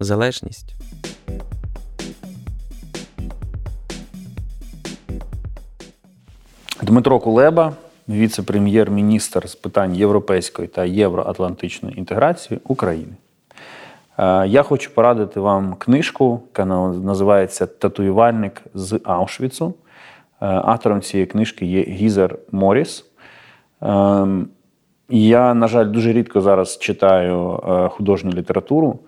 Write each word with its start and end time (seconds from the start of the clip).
залежність. 0.00 0.74
Дмитро 6.82 7.18
Кулеба, 7.20 7.72
віце-прем'єр-міністр 8.08 9.48
з 9.48 9.54
питань 9.54 9.94
європейської 9.94 10.68
та 10.68 10.84
євроатлантичної 10.84 11.98
інтеграції 11.98 12.60
України. 12.64 13.12
Е, 14.18 14.46
я 14.46 14.62
хочу 14.62 14.94
порадити 14.94 15.40
вам 15.40 15.74
книжку, 15.74 16.40
яка 16.46 16.64
називається 16.64 17.66
Татуювальник 17.66 18.62
з 18.74 19.00
Аушвіцу. 19.04 19.66
Е, 19.66 20.46
автором 20.46 21.00
цієї 21.00 21.26
книжки 21.26 21.66
є 21.66 21.82
Гізер 21.82 22.38
Моріс. 22.52 23.04
Ем, 23.82 24.48
я, 25.08 25.54
на 25.54 25.68
жаль, 25.68 25.90
дуже 25.90 26.12
рідко 26.12 26.40
зараз 26.40 26.78
читаю 26.78 27.60
е, 27.68 27.88
художню 27.88 28.30
літературу, 28.30 28.98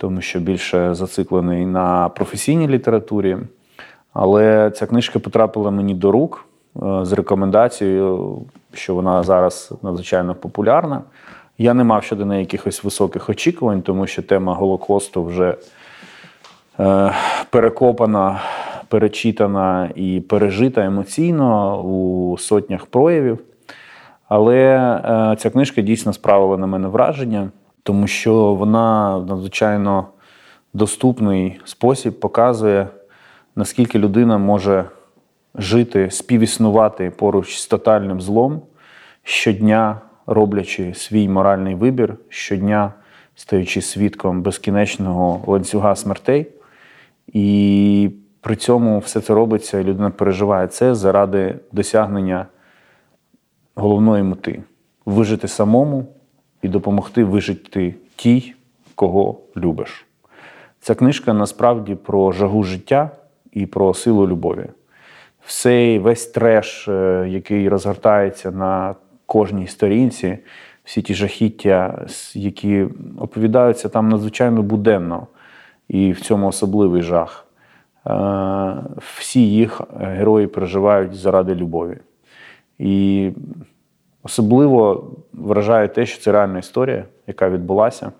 тому 0.00 0.20
що 0.20 0.40
більше 0.40 0.94
зациклений 0.94 1.66
на 1.66 2.08
професійній 2.08 2.68
літературі. 2.68 3.36
Але 4.12 4.70
ця 4.70 4.86
книжка 4.86 5.18
потрапила 5.18 5.70
мені 5.70 5.94
до 5.94 6.12
рук 6.12 6.46
з 7.02 7.12
рекомендацією, 7.12 8.38
що 8.72 8.94
вона 8.94 9.22
зараз 9.22 9.72
надзвичайно 9.82 10.34
популярна. 10.34 11.02
Я 11.58 11.74
не 11.74 11.84
мав 11.84 12.04
щодо 12.04 12.24
неї 12.24 12.40
якихось 12.40 12.84
високих 12.84 13.28
очікувань, 13.28 13.82
тому 13.82 14.06
що 14.06 14.22
тема 14.22 14.54
Голокосту 14.54 15.24
вже 15.24 15.54
е, 16.80 17.12
перекопана, 17.50 18.40
перечитана 18.88 19.90
і 19.94 20.20
пережита 20.20 20.84
емоційно 20.84 21.80
у 21.82 22.38
сотнях 22.38 22.86
проявів. 22.86 23.38
Але 24.28 24.56
е, 24.62 25.36
ця 25.36 25.50
книжка 25.50 25.82
дійсно 25.82 26.12
справила 26.12 26.56
на 26.56 26.66
мене 26.66 26.88
враження, 26.88 27.50
тому 27.82 28.06
що 28.06 28.54
вона 28.54 29.16
в 29.16 29.26
надзвичайно 29.26 30.06
доступний 30.72 31.60
спосіб 31.64 32.20
показує, 32.20 32.88
наскільки 33.56 33.98
людина 33.98 34.38
може 34.38 34.84
жити, 35.54 36.10
співіснувати 36.10 37.10
поруч 37.10 37.58
з 37.58 37.66
тотальним 37.66 38.20
злом 38.20 38.62
щодня 39.22 40.00
роблячи 40.26 40.94
свій 40.94 41.28
моральний 41.28 41.74
вибір 41.74 42.16
щодня, 42.28 42.92
стаючи 43.34 43.82
свідком 43.82 44.42
безкінечного 44.42 45.52
ланцюга 45.52 45.96
смертей. 45.96 46.46
І 47.26 48.10
при 48.40 48.56
цьому 48.56 48.98
все 48.98 49.20
це 49.20 49.34
робиться, 49.34 49.78
і 49.78 49.84
людина 49.84 50.10
переживає 50.10 50.66
це 50.66 50.94
заради 50.94 51.58
досягнення 51.72 52.46
головної 53.74 54.22
мети 54.22 54.62
вижити 55.06 55.48
самому 55.48 56.06
і 56.62 56.68
допомогти 56.68 57.24
вижити 57.24 57.94
тій, 58.16 58.54
кого 58.94 59.38
любиш. 59.56 60.06
Ця 60.80 60.94
книжка 60.94 61.32
насправді 61.32 61.94
про 61.94 62.32
жагу 62.32 62.62
життя 62.62 63.10
і 63.52 63.66
про 63.66 63.94
силу 63.94 64.28
любові. 64.28 64.66
Всей 65.44 65.98
весь 65.98 66.26
треш, 66.26 66.88
е, 66.88 67.26
який 67.28 67.68
розгортається 67.68 68.50
на 68.50 68.94
кожній 69.26 69.66
сторінці, 69.66 70.38
всі 70.84 71.02
ті 71.02 71.14
жахіття, 71.14 72.06
які 72.34 72.86
оповідаються 73.18 73.88
там 73.88 74.08
надзвичайно 74.08 74.62
буденно, 74.62 75.26
і 75.88 76.12
в 76.12 76.20
цьому 76.20 76.46
особливий 76.46 77.02
жах. 77.02 77.46
Е, 78.06 78.74
всі 78.96 79.50
їх 79.50 79.80
герої 80.00 80.46
переживають 80.46 81.14
заради 81.14 81.54
любові. 81.54 81.96
І 82.78 83.30
особливо 84.22 85.10
вражає 85.32 85.88
те, 85.88 86.06
що 86.06 86.22
це 86.22 86.32
реальна 86.32 86.58
історія, 86.58 87.04
яка 87.26 87.50
відбулася. 87.50 88.12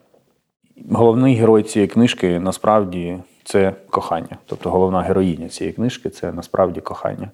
Головний 0.90 1.34
герой 1.34 1.62
цієї 1.62 1.88
книжки 1.88 2.40
насправді 2.40 3.18
це 3.44 3.72
кохання. 3.90 4.38
Тобто 4.46 4.70
головна 4.70 5.00
героїня 5.00 5.48
цієї 5.48 5.74
книжки 5.74 6.10
це 6.10 6.32
насправді 6.32 6.80
кохання. 6.80 7.30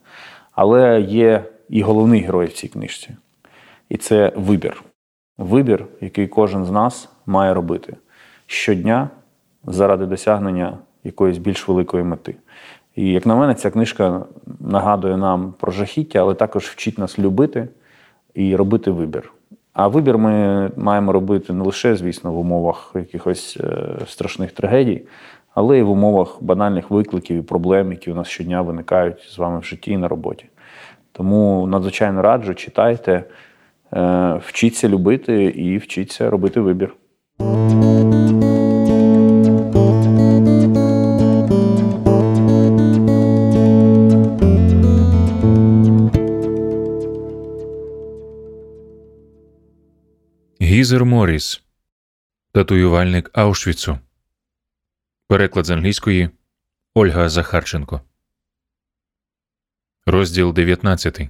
Але 0.53 1.01
є 1.01 1.45
і 1.69 1.83
головний 1.83 2.21
герой 2.21 2.47
в 2.47 2.53
цій 2.53 2.69
книжці. 2.69 3.17
І 3.89 3.97
це 3.97 4.33
вибір. 4.37 4.83
Вибір, 5.39 5.87
який 6.01 6.29
кожен 6.29 6.65
з 6.65 6.71
нас 6.71 7.09
має 7.27 7.55
робити 7.55 7.97
щодня 8.47 9.11
заради 9.65 10.07
досягнення 10.07 10.79
якоїсь 11.05 11.39
більш 11.39 11.69
великої 11.69 12.05
мети. 12.05 12.35
І, 12.97 13.13
як 13.13 13.27
на 13.27 13.37
мене, 13.37 13.55
ця 13.55 13.71
книжка 13.71 14.25
нагадує 14.61 15.17
нам 15.17 15.55
про 15.59 15.73
жахіття, 15.73 16.19
але 16.19 16.35
також 16.35 16.65
вчить 16.65 16.99
нас 16.99 17.19
любити 17.19 17.69
і 18.37 18.57
робити 18.57 18.91
вибір. 18.91 19.33
А 19.73 19.89
вибір 19.89 20.19
ми 20.19 20.71
маємо 20.77 21.13
робити 21.13 21.53
не 21.53 21.65
лише, 21.65 21.97
звісно, 21.97 22.33
в 22.33 22.39
умовах 22.39 22.93
якихось 22.95 23.59
е, 23.61 23.87
страшних 24.07 24.53
трагедій, 24.53 25.03
але 25.55 25.79
й 25.79 25.83
в 25.83 25.91
умовах 25.91 26.39
банальних 26.41 26.91
викликів 26.91 27.39
і 27.39 27.43
проблем, 27.43 27.93
які 27.93 28.13
у 28.13 28.15
нас 28.15 28.29
щодня 28.29 28.63
виникають 28.63 29.21
з 29.21 29.39
вами 29.39 29.59
в 29.59 29.65
житті 29.65 29.91
і 29.91 29.97
на 29.97 30.09
роботі. 30.09 30.45
Тому 31.13 31.67
надзвичайно 31.67 32.23
раджу, 32.23 32.55
читайте. 32.55 33.25
Е, 33.93 34.41
вчіться 34.47 34.89
любити 34.89 35.45
і 35.45 35.79
вчіться 35.79 36.31
робити 36.31 36.61
вибір. 36.61 36.95
Гізер 50.77 51.05
Моріс. 51.05 51.63
Татуювальник 52.53 53.31
Аушвіцу. 53.33 53.99
Переклад 55.29 55.67
з 55.67 55.71
англійської 55.71 56.31
Ольга 56.95 57.29
Захарченко. 57.29 58.01
Розділ 60.07 60.53
19 60.53 61.29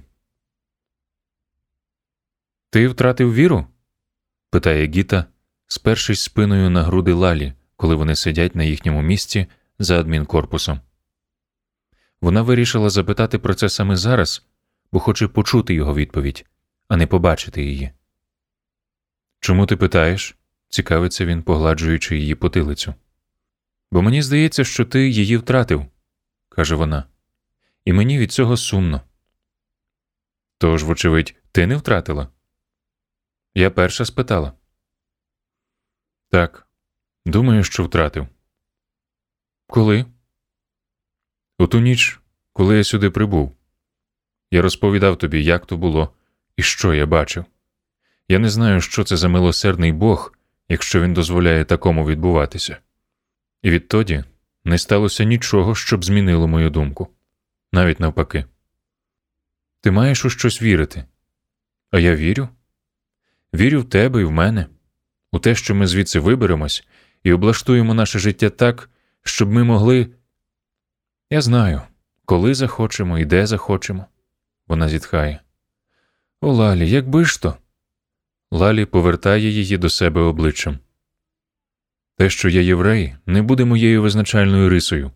ти 2.69 2.87
втратив 2.87 3.33
віру? 3.33 3.67
питає 4.49 4.87
Гіта, 4.87 5.25
спершись 5.67 6.21
спиною 6.21 6.69
на 6.69 6.83
груди 6.83 7.13
Лалі, 7.13 7.53
коли 7.75 7.95
вони 7.95 8.15
сидять 8.15 8.55
на 8.55 8.63
їхньому 8.63 9.01
місці 9.01 9.47
за 9.79 9.99
адмінкорпусом. 9.99 10.79
Вона 12.21 12.41
вирішила 12.41 12.89
запитати 12.89 13.39
про 13.39 13.55
це 13.55 13.69
саме 13.69 13.95
зараз, 13.95 14.45
бо 14.91 14.99
хоче 14.99 15.27
почути 15.27 15.73
його 15.73 15.95
відповідь, 15.95 16.45
а 16.87 16.97
не 16.97 17.07
побачити 17.07 17.63
її. 17.63 17.91
Чому 19.39 19.65
ти 19.65 19.77
питаєш? 19.77 20.37
цікавиться 20.69 21.25
він, 21.25 21.43
погладжуючи 21.43 22.17
її 22.17 22.35
потилицю. 22.35 22.93
Бо 23.91 24.01
мені 24.01 24.21
здається, 24.21 24.63
що 24.63 24.85
ти 24.85 25.09
її 25.09 25.37
втратив, 25.37 25.85
каже 26.49 26.75
вона, 26.75 27.03
і 27.85 27.93
мені 27.93 28.17
від 28.17 28.31
цього 28.31 28.57
сумно. 28.57 29.01
Тож, 30.57 30.83
вочевидь, 30.83 31.35
ти 31.51 31.67
не 31.67 31.75
втратила? 31.75 32.27
Я 33.55 33.71
перша 33.71 34.05
спитала. 34.05 34.53
Так, 36.29 36.67
думаю, 37.25 37.63
що 37.63 37.83
втратив. 37.83 38.27
Коли? 39.67 40.05
У 41.59 41.67
ту 41.67 41.79
ніч, 41.79 42.19
коли 42.53 42.77
я 42.77 42.83
сюди 42.83 43.09
прибув. 43.09 43.57
Я 44.51 44.61
розповідав 44.61 45.17
тобі, 45.17 45.43
як 45.43 45.65
то 45.65 45.77
було 45.77 46.13
і 46.55 46.63
що 46.63 46.93
я 46.93 47.05
бачив. 47.05 47.45
Я 48.27 48.39
не 48.39 48.49
знаю, 48.49 48.81
що 48.81 49.03
це 49.03 49.17
за 49.17 49.27
милосердний 49.27 49.91
Бог, 49.91 50.33
якщо 50.69 51.01
він 51.01 51.13
дозволяє 51.13 51.65
такому 51.65 52.07
відбуватися. 52.07 52.77
І 53.61 53.69
відтоді 53.69 54.23
не 54.65 54.77
сталося 54.77 55.23
нічого, 55.23 55.75
щоб 55.75 56.05
змінило 56.05 56.47
мою 56.47 56.69
думку, 56.69 57.07
навіть 57.71 57.99
навпаки. 57.99 58.45
Ти 59.81 59.91
маєш 59.91 60.25
у 60.25 60.29
щось 60.29 60.61
вірити, 60.61 61.05
а 61.91 61.99
я 61.99 62.15
вірю. 62.15 62.49
Вірю 63.53 63.81
в 63.81 63.89
тебе 63.89 64.21
і 64.21 64.23
в 64.23 64.31
мене, 64.31 64.65
у 65.31 65.39
те, 65.39 65.55
що 65.55 65.75
ми 65.75 65.87
звідси 65.87 66.19
виберемось 66.19 66.87
і 67.23 67.33
облаштуємо 67.33 67.93
наше 67.93 68.19
життя 68.19 68.49
так, 68.49 68.89
щоб 69.23 69.51
ми 69.51 69.63
могли. 69.63 70.07
Я 71.29 71.41
знаю, 71.41 71.81
коли 72.25 72.53
захочемо 72.53 73.19
і 73.19 73.25
де 73.25 73.47
захочемо. 73.47 74.05
Вона 74.67 74.89
зітхає. 74.89 75.39
О, 76.41 76.53
Лалі, 76.53 76.89
якби 76.89 77.25
ж 77.25 77.41
то. 77.41 77.57
Лалі 78.51 78.85
повертає 78.85 79.49
її 79.49 79.77
до 79.77 79.89
себе 79.89 80.21
обличчям. 80.21 80.79
Те, 82.17 82.29
що 82.29 82.49
я 82.49 82.61
єврей, 82.61 83.15
не 83.25 83.41
буде 83.41 83.65
моєю 83.65 84.01
визначальною 84.01 84.69
рисою, 84.69 85.11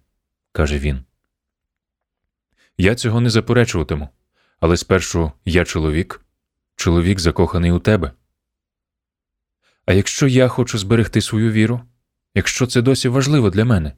каже 0.51 0.80
він. 0.80 1.04
Я 2.78 2.95
цього 2.95 3.22
не 3.22 3.30
заперечуватиму, 3.30 4.10
але 4.60 4.78
спершу 4.78 5.31
я 5.45 5.66
чоловік, 5.66 6.25
чоловік 6.75 7.19
закоханий 7.19 7.72
у 7.72 7.80
тебе. 7.80 8.12
А 9.86 9.94
якщо 9.94 10.27
я 10.27 10.48
хочу 10.48 10.77
зберегти 10.77 11.22
свою 11.22 11.51
віру, 11.51 11.81
якщо 12.36 12.68
це 12.68 12.81
досі 12.81 13.10
важливо 13.10 13.50
для 13.50 13.66
мене, 13.66 13.94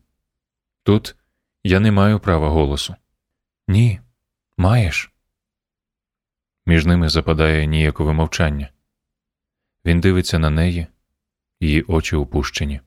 тут 0.83 1.15
я 1.63 1.79
не 1.79 1.91
маю 1.91 2.19
права 2.19 2.49
голосу. 2.49 2.95
Ні, 3.67 3.99
маєш. 4.57 5.11
Між 6.65 6.85
ними 6.85 7.09
западає 7.09 7.65
ніякове 7.65 8.13
мовчання. 8.13 8.72
Він 9.85 9.99
дивиться 9.99 10.39
на 10.39 10.49
неї, 10.49 10.87
її 11.59 11.81
очі 11.81 12.15
опущені. 12.15 12.81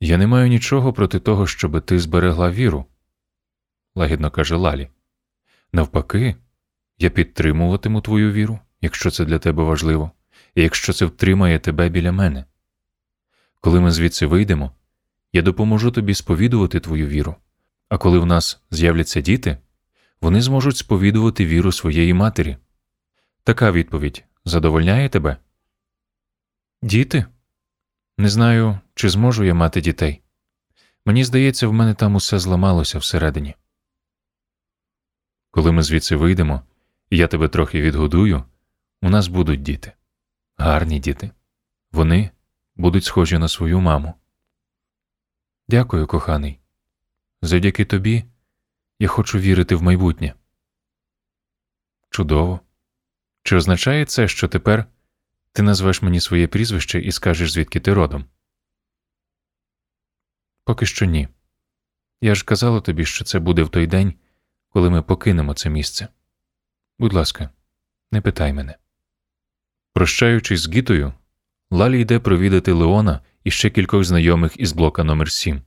Я 0.00 0.18
не 0.18 0.26
маю 0.26 0.48
нічого 0.48 0.92
проти 0.92 1.20
того, 1.20 1.46
щоби 1.46 1.80
ти 1.80 1.98
зберегла 1.98 2.50
віру, 2.50 2.84
лагідно 3.94 4.30
каже 4.30 4.56
Лалі. 4.56 4.88
Навпаки, 5.72 6.36
я 6.98 7.10
підтримуватиму 7.10 8.00
твою 8.00 8.32
віру, 8.32 8.58
якщо 8.80 9.10
це 9.10 9.24
для 9.24 9.38
тебе 9.38 9.62
важливо, 9.62 10.10
і 10.54 10.62
якщо 10.62 10.92
це 10.92 11.04
втримає 11.04 11.58
тебе 11.58 11.88
біля 11.88 12.12
мене. 12.12 12.44
Коли 13.60 13.80
ми 13.80 13.90
звідси 13.90 14.26
вийдемо, 14.26 14.72
я 15.32 15.42
допоможу 15.42 15.90
тобі 15.90 16.14
сповідувати 16.14 16.80
твою 16.80 17.06
віру, 17.06 17.34
а 17.88 17.98
коли 17.98 18.18
в 18.18 18.26
нас 18.26 18.60
з'являться 18.70 19.20
діти, 19.20 19.58
вони 20.20 20.40
зможуть 20.40 20.76
сповідувати 20.76 21.46
віру 21.46 21.72
своєї 21.72 22.14
матері. 22.14 22.56
Така 23.44 23.72
відповідь 23.72 24.24
задовольняє 24.44 25.08
тебе? 25.08 25.36
Діти? 26.82 27.26
Не 28.18 28.28
знаю, 28.28 28.80
чи 28.94 29.08
зможу 29.08 29.44
я 29.44 29.54
мати 29.54 29.80
дітей. 29.80 30.22
Мені 31.04 31.24
здається, 31.24 31.68
в 31.68 31.72
мене 31.72 31.94
там 31.94 32.14
усе 32.14 32.38
зламалося 32.38 32.98
всередині. 32.98 33.54
Коли 35.50 35.72
ми 35.72 35.82
звідси 35.82 36.16
вийдемо, 36.16 36.62
і 37.10 37.16
я 37.16 37.26
тебе 37.26 37.48
трохи 37.48 37.80
відгодую, 37.80 38.44
у 39.02 39.10
нас 39.10 39.28
будуть 39.28 39.62
діти. 39.62 39.92
Гарні 40.56 40.98
діти. 40.98 41.30
Вони 41.92 42.30
будуть 42.76 43.04
схожі 43.04 43.38
на 43.38 43.48
свою 43.48 43.80
маму. 43.80 44.14
Дякую, 45.68 46.06
коханий. 46.06 46.60
Завдяки 47.42 47.84
тобі 47.84 48.24
я 48.98 49.08
хочу 49.08 49.38
вірити 49.38 49.76
в 49.76 49.82
майбутнє. 49.82 50.34
Чудово. 52.10 52.60
Чи 53.42 53.56
означає 53.56 54.04
це, 54.04 54.28
що 54.28 54.48
тепер 54.48 54.86
ти 55.56 55.62
назвеш 55.62 56.02
мені 56.02 56.20
своє 56.20 56.46
прізвище 56.46 57.00
і 57.00 57.12
скажеш, 57.12 57.52
звідки 57.52 57.80
ти 57.80 57.94
родом? 57.94 58.24
Поки 60.64 60.86
що 60.86 61.06
ні. 61.06 61.28
Я 62.20 62.34
ж 62.34 62.44
казала 62.44 62.80
тобі, 62.80 63.04
що 63.04 63.24
це 63.24 63.38
буде 63.38 63.62
в 63.62 63.68
той 63.68 63.86
день, 63.86 64.14
коли 64.68 64.90
ми 64.90 65.02
покинемо 65.02 65.54
це 65.54 65.70
місце. 65.70 66.08
Будь 66.98 67.12
ласка, 67.12 67.50
не 68.12 68.20
питай 68.20 68.52
мене. 68.52 68.74
Прощаючись 69.92 70.60
з 70.60 70.68
Гітою, 70.68 71.12
Лалі 71.70 72.00
йде 72.00 72.18
провідати 72.18 72.72
Леона 72.72 73.20
і 73.44 73.50
ще 73.50 73.70
кількох 73.70 74.04
знайомих 74.04 74.60
із 74.60 74.72
блока 74.72 75.04
номер 75.04 75.30
7 75.30 75.62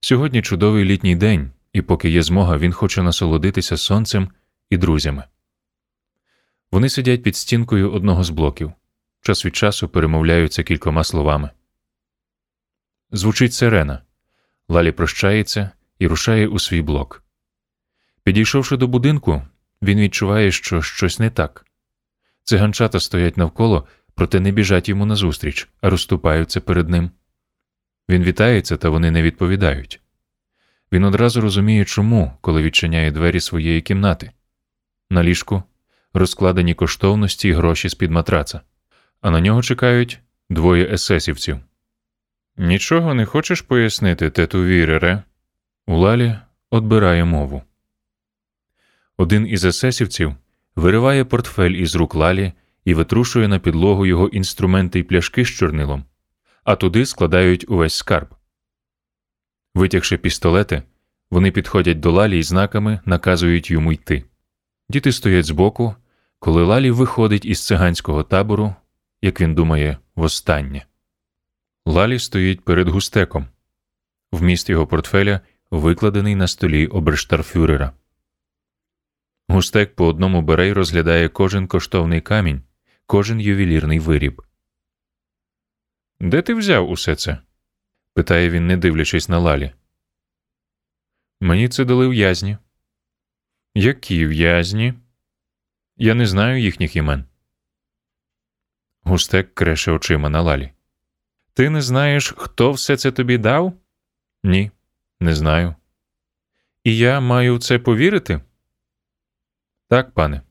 Сьогодні 0.00 0.42
чудовий 0.42 0.84
літній 0.84 1.16
день, 1.16 1.50
і 1.72 1.82
поки 1.82 2.10
є 2.10 2.22
змога, 2.22 2.58
він 2.58 2.72
хоче 2.72 3.02
насолодитися 3.02 3.76
сонцем 3.76 4.30
і 4.70 4.76
друзями. 4.76 5.24
Вони 6.70 6.88
сидять 6.88 7.22
під 7.22 7.36
стінкою 7.36 7.92
одного 7.92 8.24
з 8.24 8.30
блоків, 8.30 8.72
час 9.24 9.46
від 9.46 9.56
часу 9.56 9.88
перемовляються 9.88 10.62
кількома 10.62 11.04
словами. 11.04 11.50
Звучить 13.10 13.52
сирена. 13.52 14.02
Лалі 14.68 14.92
прощається 14.92 15.70
і 15.98 16.06
рушає 16.06 16.48
у 16.48 16.58
свій 16.58 16.82
блок. 16.82 17.24
Підійшовши 18.22 18.76
до 18.76 18.88
будинку, 18.88 19.42
він 19.82 20.00
відчуває, 20.00 20.52
що 20.52 20.82
щось 20.82 21.18
не 21.18 21.30
так. 21.30 21.66
Циганчата 22.42 23.00
стоять 23.00 23.36
навколо, 23.36 23.86
проте 24.14 24.40
не 24.40 24.50
біжать 24.52 24.88
йому 24.88 25.06
назустріч, 25.06 25.68
а 25.80 25.90
розступаються 25.90 26.60
перед 26.60 26.88
ним. 26.88 27.10
Він 28.08 28.22
вітається, 28.22 28.76
та 28.76 28.88
вони 28.88 29.10
не 29.10 29.22
відповідають. 29.22 30.00
Він 30.92 31.04
одразу 31.04 31.40
розуміє, 31.40 31.84
чому, 31.84 32.32
коли 32.40 32.62
відчиняє 32.62 33.10
двері 33.10 33.40
своєї 33.40 33.82
кімнати. 33.82 34.30
На 35.10 35.22
ліжку 35.22 35.62
розкладені 36.14 36.74
коштовності 36.74 37.48
й 37.48 37.52
гроші 37.52 37.88
з 37.88 37.94
під 37.94 38.10
матраца, 38.10 38.60
а 39.20 39.30
на 39.30 39.40
нього 39.40 39.62
чекають 39.62 40.20
двоє 40.50 40.84
есесівців. 40.92 41.58
Нічого 42.56 43.14
не 43.14 43.26
хочеш 43.26 43.60
пояснити, 43.60 44.30
тету 44.30 44.64
Вірере? 44.64 45.22
У 45.86 45.96
Лалі 45.96 46.38
одбирає 46.70 47.24
мову. 47.24 47.62
Один 49.16 49.46
із 49.48 49.64
есесівців 49.64 50.34
вириває 50.76 51.24
портфель 51.24 51.70
із 51.70 51.94
рук 51.94 52.14
Лалі 52.14 52.52
і 52.84 52.94
витрушує 52.94 53.48
на 53.48 53.58
підлогу 53.58 54.06
його 54.06 54.28
інструменти 54.28 54.98
й 54.98 55.02
пляшки 55.02 55.44
з 55.44 55.48
чорнилом, 55.48 56.04
а 56.64 56.76
туди 56.76 57.06
складають 57.06 57.70
увесь 57.70 57.94
скарб. 57.94 58.34
Витягши 59.74 60.16
пістолети, 60.16 60.82
вони 61.30 61.50
підходять 61.50 62.00
до 62.00 62.12
Лалі 62.12 62.38
і 62.38 62.42
знаками 62.42 63.00
наказують 63.04 63.70
йому 63.70 63.92
йти. 63.92 64.24
Діти 64.88 65.12
стоять 65.12 65.46
збоку, 65.46 65.94
коли 66.38 66.64
Лалі 66.64 66.90
виходить 66.90 67.44
із 67.44 67.66
циганського 67.66 68.22
табору, 68.22 68.74
як 69.24 69.40
він 69.40 69.54
думає, 69.54 69.98
востаннє. 70.14 70.86
Лалі 71.86 72.18
стоїть 72.18 72.64
перед 72.64 72.88
густеком. 72.88 73.48
Вміст 74.32 74.70
його 74.70 74.86
портфеля 74.86 75.40
викладений 75.70 76.34
на 76.34 76.48
столі 76.48 76.86
оберштарфюрера. 76.86 77.92
Густек 79.48 79.94
по 79.94 80.06
одному 80.06 80.42
бере 80.42 80.68
й 80.68 80.72
розглядає 80.72 81.28
кожен 81.28 81.66
коштовний 81.66 82.20
камінь, 82.20 82.62
кожен 83.06 83.40
ювелірний 83.40 83.98
виріб. 83.98 84.42
Де 86.20 86.42
ти 86.42 86.54
взяв 86.54 86.90
усе 86.90 87.16
це? 87.16 87.38
питає 88.14 88.50
він, 88.50 88.66
не 88.66 88.76
дивлячись 88.76 89.28
на 89.28 89.38
Лалі. 89.38 89.72
Мені 91.40 91.68
це 91.68 91.84
дали 91.84 92.08
в'язні. 92.08 92.58
Які 93.74 94.26
в'язні? 94.26 94.94
Я 95.96 96.14
не 96.14 96.26
знаю 96.26 96.60
їхніх 96.60 96.96
імен. 96.96 97.24
Густек 99.04 99.54
креше 99.54 99.92
очима 99.92 100.28
на 100.28 100.42
Лалі. 100.42 100.70
Ти 101.54 101.70
не 101.70 101.82
знаєш, 101.82 102.34
хто 102.36 102.72
все 102.72 102.96
це 102.96 103.12
тобі 103.12 103.38
дав? 103.38 103.72
Ні, 104.44 104.70
не 105.20 105.34
знаю. 105.34 105.74
І 106.84 106.96
я 106.96 107.20
маю 107.20 107.56
в 107.56 107.58
це 107.58 107.78
повірити? 107.78 108.40
Так, 109.88 110.10
пане. 110.10 110.42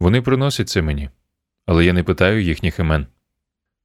Вони 0.00 0.22
приносять 0.22 0.68
це 0.68 0.82
мені, 0.82 1.10
але 1.66 1.84
я 1.84 1.92
не 1.92 2.02
питаю 2.02 2.42
їхніх 2.42 2.78
імен. 2.78 3.06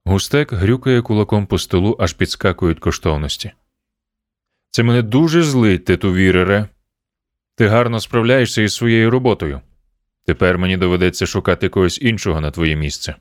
Густек 0.06 0.54
грюкає 0.54 1.02
кулаком 1.02 1.48
по 1.48 1.58
столу, 1.58 1.98
аж 2.00 2.14
підскакують 2.14 2.80
коштовності. 2.80 3.52
Це 4.70 4.84
мене 4.84 5.02
дуже 5.02 5.44
злить, 5.44 5.86
тету 5.86 6.14
Вірере. 6.14 6.68
Ти 7.56 7.68
гарно 7.68 8.00
справляєшся 8.00 8.62
із 8.62 8.74
своєю 8.74 9.10
роботою. 9.10 9.62
Тепер 10.26 10.58
мені 10.58 10.78
доведеться 10.78 11.26
шукати 11.26 11.70
когось 11.70 12.02
іншого 12.02 12.42
на 12.42 12.52
твоє 12.52 12.76
місце. 12.76 13.16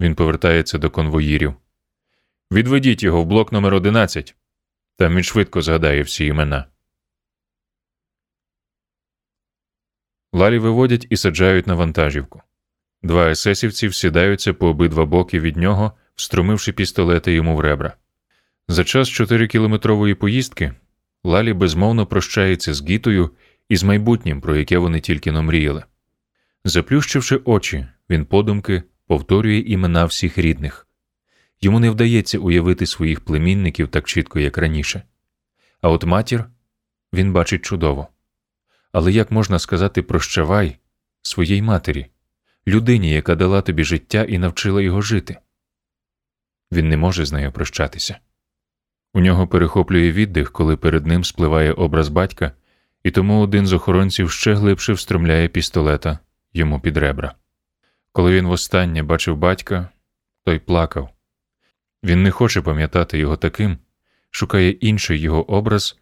Він 0.00 0.14
повертається 0.14 0.78
до 0.78 0.90
конвоїрів. 0.90 1.54
Відведіть 2.52 3.02
його 3.02 3.22
в 3.22 3.26
блок 3.26 3.52
номер 3.52 3.74
11. 3.74 4.36
Там 4.96 5.16
він 5.16 5.22
швидко 5.22 5.62
згадає 5.62 6.02
всі 6.02 6.26
імена. 6.26 6.64
Лалі 10.32 10.58
виводять 10.58 11.06
і 11.10 11.16
саджають 11.16 11.66
на 11.66 11.74
вантажівку. 11.74 12.42
Два 13.02 13.30
есесівці 13.30 13.92
сідаються 13.92 14.54
по 14.54 14.68
обидва 14.68 15.06
боки 15.06 15.40
від 15.40 15.56
нього, 15.56 15.92
вструмивши 16.14 16.72
пістолети 16.72 17.32
йому 17.32 17.56
в 17.56 17.60
ребра. 17.60 17.96
За 18.68 18.84
час 18.84 19.08
чотирикілометрової 19.08 20.14
поїздки 20.14 20.74
Лалі 21.24 21.52
безмовно 21.52 22.06
прощається 22.06 22.74
з 22.74 22.88
Гітою 22.88 23.30
і 23.68 23.76
з 23.76 23.82
майбутнім, 23.82 24.40
про 24.40 24.56
яке 24.56 24.78
вони 24.78 25.00
тільки 25.00 25.32
намріяли. 25.32 25.84
Заплющивши 26.64 27.40
очі, 27.44 27.86
він 28.10 28.24
подумки 28.24 28.82
повторює 29.08 29.58
імена 29.58 30.04
всіх 30.04 30.38
рідних. 30.38 30.86
Йому 31.60 31.80
не 31.80 31.90
вдається 31.90 32.38
уявити 32.38 32.86
своїх 32.86 33.20
племінників 33.20 33.88
так 33.88 34.04
чітко, 34.04 34.38
як 34.38 34.58
раніше. 34.58 35.02
А 35.80 35.88
от 35.88 36.04
матір 36.04 36.44
він 37.12 37.32
бачить 37.32 37.64
чудово. 37.64 38.08
Але 38.92 39.12
як 39.12 39.30
можна 39.30 39.58
сказати 39.58 40.02
прощавай 40.02 40.76
своїй 41.22 41.62
матері, 41.62 42.06
людині, 42.66 43.10
яка 43.10 43.34
дала 43.34 43.62
тобі 43.62 43.84
життя 43.84 44.24
і 44.24 44.38
навчила 44.38 44.82
його 44.82 45.02
жити? 45.02 45.36
Він 46.72 46.88
не 46.88 46.96
може 46.96 47.24
з 47.24 47.32
нею 47.32 47.52
прощатися. 47.52 48.18
У 49.14 49.20
нього 49.20 49.46
перехоплює 49.46 50.12
віддих, 50.12 50.52
коли 50.52 50.76
перед 50.76 51.06
ним 51.06 51.24
спливає 51.24 51.72
образ 51.72 52.08
батька, 52.08 52.52
і 53.02 53.10
тому 53.10 53.40
один 53.40 53.66
з 53.66 53.72
охоронців 53.72 54.30
ще 54.30 54.54
глибше 54.54 54.92
встромляє 54.92 55.48
пістолета 55.48 56.18
йому 56.52 56.80
під 56.80 56.96
ребра. 56.96 57.34
Коли 58.12 58.36
він 58.36 58.46
востаннє 58.46 59.02
бачив 59.02 59.36
батька, 59.36 59.88
той 60.44 60.58
плакав. 60.58 61.10
Він 62.04 62.22
не 62.22 62.30
хоче 62.30 62.62
пам'ятати 62.62 63.18
його 63.18 63.36
таким, 63.36 63.78
шукає 64.30 64.70
інший 64.70 65.18
його 65.20 65.50
образ, 65.50 65.98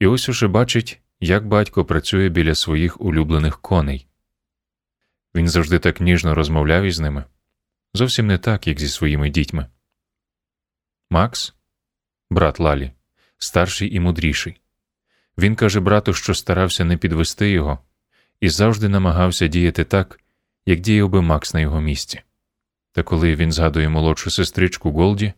і 0.00 0.06
ось 0.06 0.28
уже 0.28 0.48
бачить, 0.48 1.00
як 1.20 1.46
батько 1.46 1.84
працює 1.84 2.28
біля 2.28 2.54
своїх 2.54 3.00
улюблених 3.00 3.60
коней. 3.60 4.06
Він 5.34 5.48
завжди 5.48 5.78
так 5.78 6.00
ніжно 6.00 6.34
розмовляв 6.34 6.84
із 6.84 7.00
ними, 7.00 7.24
зовсім 7.94 8.26
не 8.26 8.38
так, 8.38 8.66
як 8.66 8.80
зі 8.80 8.88
своїми 8.88 9.30
дітьми. 9.30 9.66
Макс, 11.10 11.54
брат 12.30 12.60
Лалі, 12.60 12.92
старший 13.38 13.94
і 13.94 14.00
мудріший. 14.00 14.60
Він 15.38 15.54
каже 15.54 15.80
брату, 15.80 16.14
що 16.14 16.34
старався 16.34 16.84
не 16.84 16.96
підвести 16.96 17.50
його, 17.50 17.78
і 18.40 18.48
завжди 18.48 18.88
намагався 18.88 19.46
діяти 19.46 19.84
так, 19.84 20.20
як 20.66 20.80
діяв 20.80 21.08
би 21.08 21.22
Макс 21.22 21.54
на 21.54 21.60
його 21.60 21.80
місці. 21.80 22.20
Та 22.92 23.02
коли 23.02 23.34
він 23.34 23.52
згадує 23.52 23.88
молодшу 23.88 24.30
сестричку 24.30 24.92
Голді, 24.92 25.32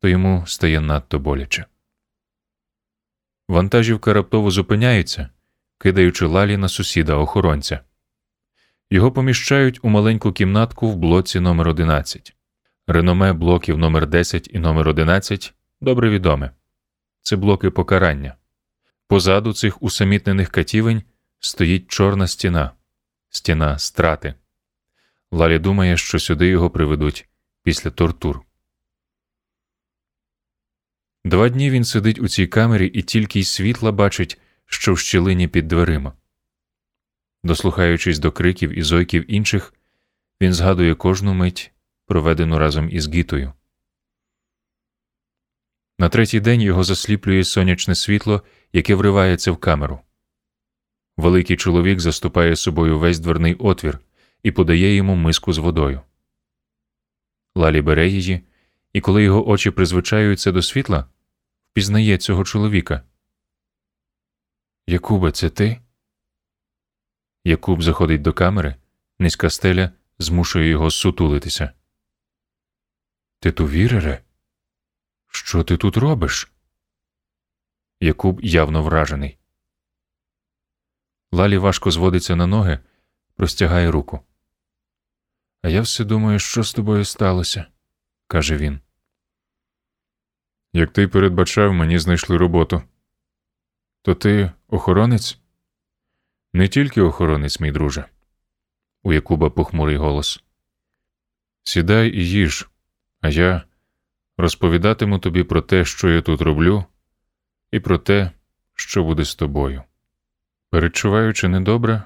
то 0.00 0.08
йому 0.08 0.44
стає 0.46 0.80
надто 0.80 1.18
боляче. 1.18 1.64
Вантажівка 3.48 4.12
раптово 4.12 4.50
зупиняється, 4.50 5.28
кидаючи 5.78 6.26
лалі 6.26 6.56
на 6.56 6.68
сусіда 6.68 7.14
охоронця. 7.14 7.80
Його 8.90 9.12
поміщають 9.12 9.80
у 9.82 9.88
маленьку 9.88 10.32
кімнатку 10.32 10.90
в 10.90 10.96
блоці 10.96 11.40
номер 11.40 11.68
11 11.68 12.36
Реноме 12.86 13.32
блоків 13.32 13.78
номер 13.78 14.06
10 14.06 14.50
і 14.52 14.58
номер 14.58 14.88
11 14.88 15.54
добре 15.80 16.10
відоме 16.10 16.50
це 17.22 17.36
блоки 17.36 17.70
покарання. 17.70 18.34
Позаду 19.08 19.52
цих 19.52 19.82
усамітнених 19.82 20.50
катівень 20.50 21.02
стоїть 21.40 21.88
чорна 21.88 22.26
стіна, 22.26 22.70
стіна 23.30 23.78
страти. 23.78 24.34
Лалі 25.34 25.58
думає, 25.58 25.96
що 25.96 26.18
сюди 26.18 26.48
його 26.48 26.70
приведуть 26.70 27.28
після 27.62 27.90
тортур. 27.90 28.40
Два 31.24 31.48
дні 31.48 31.70
він 31.70 31.84
сидить 31.84 32.18
у 32.18 32.28
цій 32.28 32.46
камері 32.46 32.86
і 32.86 33.02
тільки 33.02 33.40
й 33.40 33.44
світла 33.44 33.92
бачить, 33.92 34.40
що 34.66 34.92
в 34.92 34.98
щілині 34.98 35.48
під 35.48 35.68
дверима. 35.68 36.12
Дослухаючись 37.44 38.18
до 38.18 38.32
криків 38.32 38.78
і 38.78 38.82
зойків 38.82 39.30
інших, 39.32 39.74
він 40.40 40.54
згадує 40.54 40.94
кожну 40.94 41.34
мить, 41.34 41.72
проведену 42.06 42.58
разом 42.58 42.90
із 42.90 43.08
Гітою. 43.08 43.52
На 45.98 46.08
третій 46.08 46.40
день 46.40 46.60
його 46.60 46.84
засліплює 46.84 47.44
сонячне 47.44 47.94
світло, 47.94 48.42
яке 48.72 48.94
вривається 48.94 49.52
в 49.52 49.56
камеру. 49.56 50.00
Великий 51.16 51.56
чоловік 51.56 52.00
заступає 52.00 52.56
собою 52.56 52.98
весь 52.98 53.18
дверний 53.18 53.54
отвір 53.54 54.00
і 54.44 54.52
подає 54.52 54.94
йому 54.94 55.14
миску 55.14 55.52
з 55.52 55.58
водою. 55.58 56.00
Лалі 57.54 57.82
бере 57.82 58.08
її, 58.08 58.46
і 58.92 59.00
коли 59.00 59.22
його 59.22 59.48
очі 59.48 59.70
призвичаються 59.70 60.52
до 60.52 60.62
світла, 60.62 61.08
впізнає 61.70 62.18
цього 62.18 62.44
чоловіка. 62.44 63.02
Якубе, 64.86 65.32
це 65.32 65.50
ти? 65.50 65.80
Якуб 67.44 67.82
заходить 67.82 68.22
до 68.22 68.32
камери, 68.32 68.76
низька 69.18 69.50
стеля 69.50 69.92
змушує 70.18 70.68
його 70.68 70.90
сутулитися. 70.90 71.72
Ти 73.40 73.52
ту 73.52 73.68
вірере? 73.68 74.24
Що 75.28 75.64
ти 75.64 75.76
тут 75.76 75.96
робиш? 75.96 76.52
Якуб 78.00 78.40
явно 78.40 78.82
вражений. 78.82 79.38
Лалі 81.32 81.58
важко 81.58 81.90
зводиться 81.90 82.36
на 82.36 82.46
ноги, 82.46 82.78
простягає 83.36 83.90
руку. 83.90 84.24
А 85.64 85.68
я 85.68 85.80
все 85.80 86.04
думаю, 86.04 86.38
що 86.38 86.62
з 86.62 86.72
тобою 86.72 87.04
сталося, 87.04 87.66
каже 88.26 88.56
він. 88.56 88.80
Як 90.72 90.92
ти 90.92 91.08
передбачав, 91.08 91.72
мені 91.72 91.98
знайшли 91.98 92.36
роботу. 92.36 92.82
То 94.02 94.14
ти 94.14 94.52
охоронець? 94.68 95.38
Не 96.52 96.68
тільки 96.68 97.00
охоронець, 97.00 97.60
мій 97.60 97.72
друже. 97.72 98.04
У 99.02 99.12
Якуба 99.12 99.50
похмурий 99.50 99.96
голос. 99.96 100.42
Сідай 101.62 102.10
і 102.10 102.28
їж, 102.28 102.68
а 103.20 103.28
я 103.28 103.62
розповідатиму 104.36 105.18
тобі 105.18 105.44
про 105.44 105.62
те, 105.62 105.84
що 105.84 106.10
я 106.10 106.22
тут 106.22 106.40
роблю, 106.40 106.84
і 107.70 107.80
про 107.80 107.98
те, 107.98 108.30
що 108.74 109.04
буде 109.04 109.24
з 109.24 109.34
тобою. 109.34 109.82
Перечуваючи 110.70 111.48
недобре, 111.48 112.02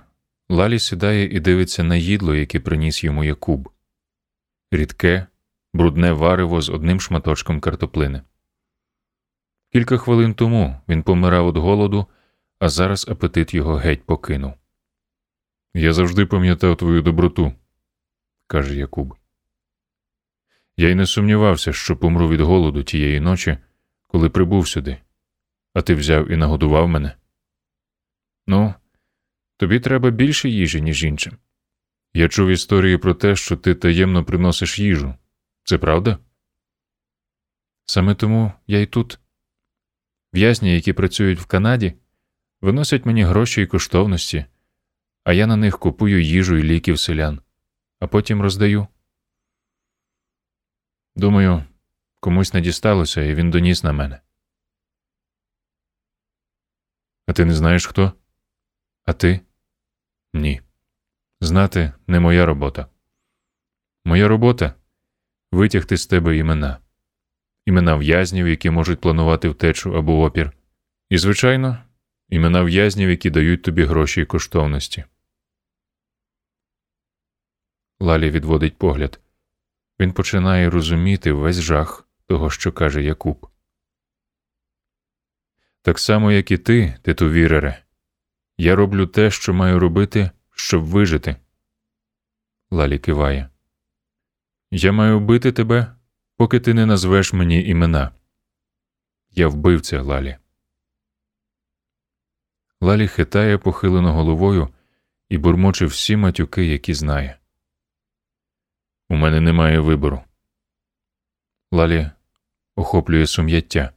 Лалі 0.51 0.79
сідає 0.79 1.25
і 1.25 1.41
дивиться 1.41 1.85
на 1.85 1.97
їдло, 1.97 2.35
яке 2.35 2.61
приніс 2.61 3.05
йому 3.05 3.25
Якуб 3.25 3.71
рідке, 4.71 5.27
брудне 5.73 6.13
варево 6.13 6.61
з 6.61 6.69
одним 6.69 7.01
шматочком 7.01 7.61
картоплини. 7.61 8.23
Кілька 9.73 9.99
хвилин 9.99 10.35
тому 10.35 10.81
він 10.89 11.03
помирав 11.03 11.49
від 11.49 11.57
голоду, 11.57 12.07
а 12.59 12.69
зараз 12.69 13.09
апетит 13.09 13.55
його 13.55 13.75
геть 13.75 14.07
покинув. 14.07 14.55
Я 15.75 15.93
завжди 15.93 16.27
пам'ятав 16.27 16.77
твою 16.77 17.03
доброту, 17.03 17.53
каже 18.47 18.77
Якуб. 18.77 19.15
Я 20.77 20.89
й 20.89 20.95
не 20.95 21.07
сумнівався, 21.07 21.73
що 21.73 21.97
помру 21.97 22.29
від 22.29 22.41
голоду 22.41 22.83
тієї 22.83 23.21
ночі, 23.21 23.59
коли 24.07 24.31
прибув 24.31 24.69
сюди, 24.69 24.99
а 25.75 25.83
ти 25.83 25.95
взяв 25.95 26.31
і 26.31 26.37
нагодував 26.37 26.89
мене. 26.89 27.17
Ну, 28.47 28.75
тобі 29.59 29.81
треба 29.81 30.11
більше 30.11 30.49
їжі, 30.49 30.83
ніж 30.83 31.05
іншим. 31.05 31.39
Я 32.15 32.29
чув 32.29 32.49
історії 32.49 32.99
про 32.99 33.15
те, 33.15 33.37
що 33.37 33.57
ти 33.57 33.75
таємно 33.75 34.25
приносиш 34.25 34.79
їжу. 34.79 35.15
Це 35.65 35.79
правда? 35.79 36.19
Саме 37.85 38.15
тому 38.15 38.53
я 38.67 38.79
й 38.79 38.87
тут. 38.87 39.19
В'язні, 40.33 40.75
які 40.75 40.93
працюють 40.93 41.41
в 41.41 41.47
Канаді, 41.47 41.95
виносять 42.61 43.07
мені 43.07 43.23
гроші 43.23 43.63
і 43.63 43.67
коштовності, 43.67 44.45
а 45.25 45.33
я 45.33 45.47
на 45.47 45.57
них 45.57 45.79
купую 45.79 46.23
їжу 46.23 46.57
і 46.57 46.63
ліків 46.63 46.99
селян, 46.99 47.41
а 48.01 48.07
потім 48.07 48.43
роздаю. 48.43 48.87
Думаю, 51.17 51.65
комусь 52.21 52.55
не 52.55 52.61
дісталося, 52.61 53.23
і 53.23 53.35
він 53.35 53.51
доніс 53.51 53.85
на 53.85 53.93
мене. 53.93 54.21
А 57.27 57.33
ти 57.33 57.45
не 57.45 57.55
знаєш 57.55 57.87
хто? 57.87 58.13
А 59.05 59.13
ти? 59.13 59.41
Ні. 60.39 60.61
Знати 61.41 61.93
не 62.07 62.21
моя 62.21 62.47
робота. 62.47 62.87
Моя 64.05 64.29
робота 64.29 64.75
витягти 65.53 65.97
з 65.97 66.07
тебе 66.07 66.37
імена, 66.37 66.79
імена 67.67 67.97
в'язнів, 67.97 68.49
які 68.49 68.71
можуть 68.71 69.01
планувати 69.01 69.49
втечу 69.49 69.97
або 69.97 70.23
опір, 70.23 70.53
і, 71.11 71.19
звичайно, 71.19 71.79
імена 72.29 72.63
в'язнів, 72.63 73.11
які 73.11 73.31
дають 73.31 73.63
тобі 73.63 73.85
гроші 73.85 74.21
і 74.23 74.27
коштовності. 74.27 75.05
Лалі 78.01 78.31
відводить 78.31 78.79
погляд. 78.79 79.21
Він 80.01 80.13
починає 80.13 80.71
розуміти 80.71 81.33
весь 81.33 81.61
жах 81.61 82.09
того, 82.27 82.51
що 82.51 82.73
каже 82.73 83.03
Якуб. 83.03 83.49
Так 85.83 85.99
само, 85.99 86.33
як 86.33 86.51
і 86.51 86.59
ти, 86.59 86.99
титувірере, 87.03 87.83
я 88.59 88.77
роблю 88.77 89.07
те, 89.07 89.31
що 89.31 89.55
маю 89.55 89.79
робити, 89.79 90.31
щоб 90.51 90.85
вижити. 90.85 91.37
Лалі 92.71 92.99
киває. 92.99 93.51
Я 94.71 94.93
маю 94.93 95.21
бити 95.21 95.53
тебе, 95.53 95.97
поки 96.37 96.61
ти 96.61 96.75
не 96.75 96.87
назвеш 96.87 97.33
мені 97.33 97.65
імена. 97.65 98.13
Я 99.31 99.49
вбивця 99.49 100.03
Лалі. 100.03 100.37
Лалі 102.81 103.09
хитає 103.09 103.59
похилено 103.59 104.13
головою 104.13 104.69
і 105.29 105.39
бурмоче 105.39 105.87
всі 105.87 106.17
матюки, 106.17 106.65
які 106.65 106.95
знає. 106.95 107.39
У 109.09 109.17
мене 109.17 109.41
немає 109.41 109.81
вибору. 109.81 110.23
Лалі 111.73 112.11
охоплює 112.77 113.27
сум'яття. 113.27 113.93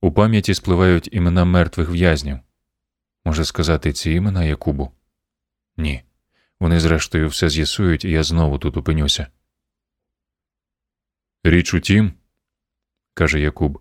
У 0.00 0.12
пам'яті 0.12 0.54
спливають 0.54 1.08
імена 1.12 1.44
мертвих 1.44 1.90
в'язнів. 1.90 2.38
Може 3.24 3.44
сказати 3.44 3.92
ці 3.92 4.10
імена 4.10 4.44
Якубу? 4.44 4.92
Ні. 5.76 6.02
Вони, 6.60 6.80
зрештою, 6.80 7.28
все 7.28 7.48
з'ясують, 7.48 8.04
і 8.04 8.10
я 8.10 8.22
знову 8.22 8.58
тут 8.58 8.76
опинюся. 8.76 9.26
Річ 11.44 11.74
у 11.74 11.80
тім, 11.80 12.12
каже 13.14 13.40
Якуб, 13.40 13.80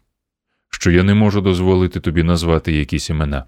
що 0.69 0.91
я 0.91 1.03
не 1.03 1.13
можу 1.13 1.41
дозволити 1.41 1.99
тобі 1.99 2.23
назвати 2.23 2.73
якісь 2.73 3.09
імена. 3.09 3.45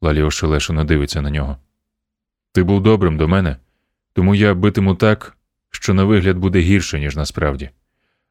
Лалі 0.00 0.22
ошелешено 0.22 0.84
дивиться 0.84 1.22
на 1.22 1.30
нього. 1.30 1.58
Ти 2.52 2.62
був 2.62 2.82
добрим 2.82 3.16
до 3.16 3.28
мене, 3.28 3.56
тому 4.12 4.34
я 4.34 4.54
битиму 4.54 4.94
так, 4.94 5.36
що 5.70 5.94
на 5.94 6.04
вигляд 6.04 6.38
буде 6.38 6.60
гірше, 6.60 6.98
ніж 6.98 7.16
насправді, 7.16 7.70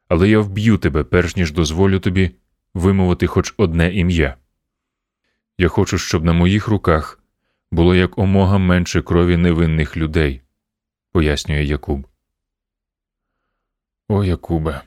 але 0.08 0.28
я 0.28 0.40
вб'ю 0.40 0.78
тебе, 0.78 1.04
перш 1.04 1.36
ніж 1.36 1.52
дозволю 1.52 2.00
тобі 2.00 2.30
вимовити 2.74 3.26
хоч 3.26 3.54
одне 3.56 3.94
ім'я. 3.94 4.36
Я 5.58 5.68
хочу, 5.68 5.98
щоб 5.98 6.24
на 6.24 6.32
моїх 6.32 6.68
руках 6.68 7.22
було 7.70 7.94
як 7.94 8.18
омога 8.18 8.58
менше 8.58 9.02
крові 9.02 9.36
невинних 9.36 9.96
людей, 9.96 10.42
пояснює 11.12 11.64
Якуб. 11.64 12.06
О, 14.08 14.24
Якубе, 14.24 14.82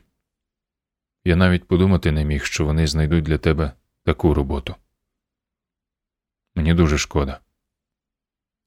Я 1.23 1.35
навіть 1.35 1.67
подумати 1.67 2.11
не 2.11 2.25
міг, 2.25 2.43
що 2.43 2.65
вони 2.65 2.87
знайдуть 2.87 3.23
для 3.23 3.37
тебе 3.37 3.71
таку 4.03 4.33
роботу. 4.33 4.75
Мені 6.55 6.73
дуже 6.73 6.97
шкода. 6.97 7.39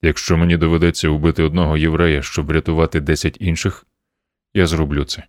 Якщо 0.03 0.37
мені 0.37 0.57
доведеться 0.57 1.09
убити 1.09 1.43
одного 1.43 1.77
єврея, 1.77 2.23
щоб 2.23 2.47
врятувати 2.47 3.01
десять 3.01 3.37
інших, 3.41 3.87
я 4.55 4.67
зроблю 4.67 5.05
це. 5.05 5.27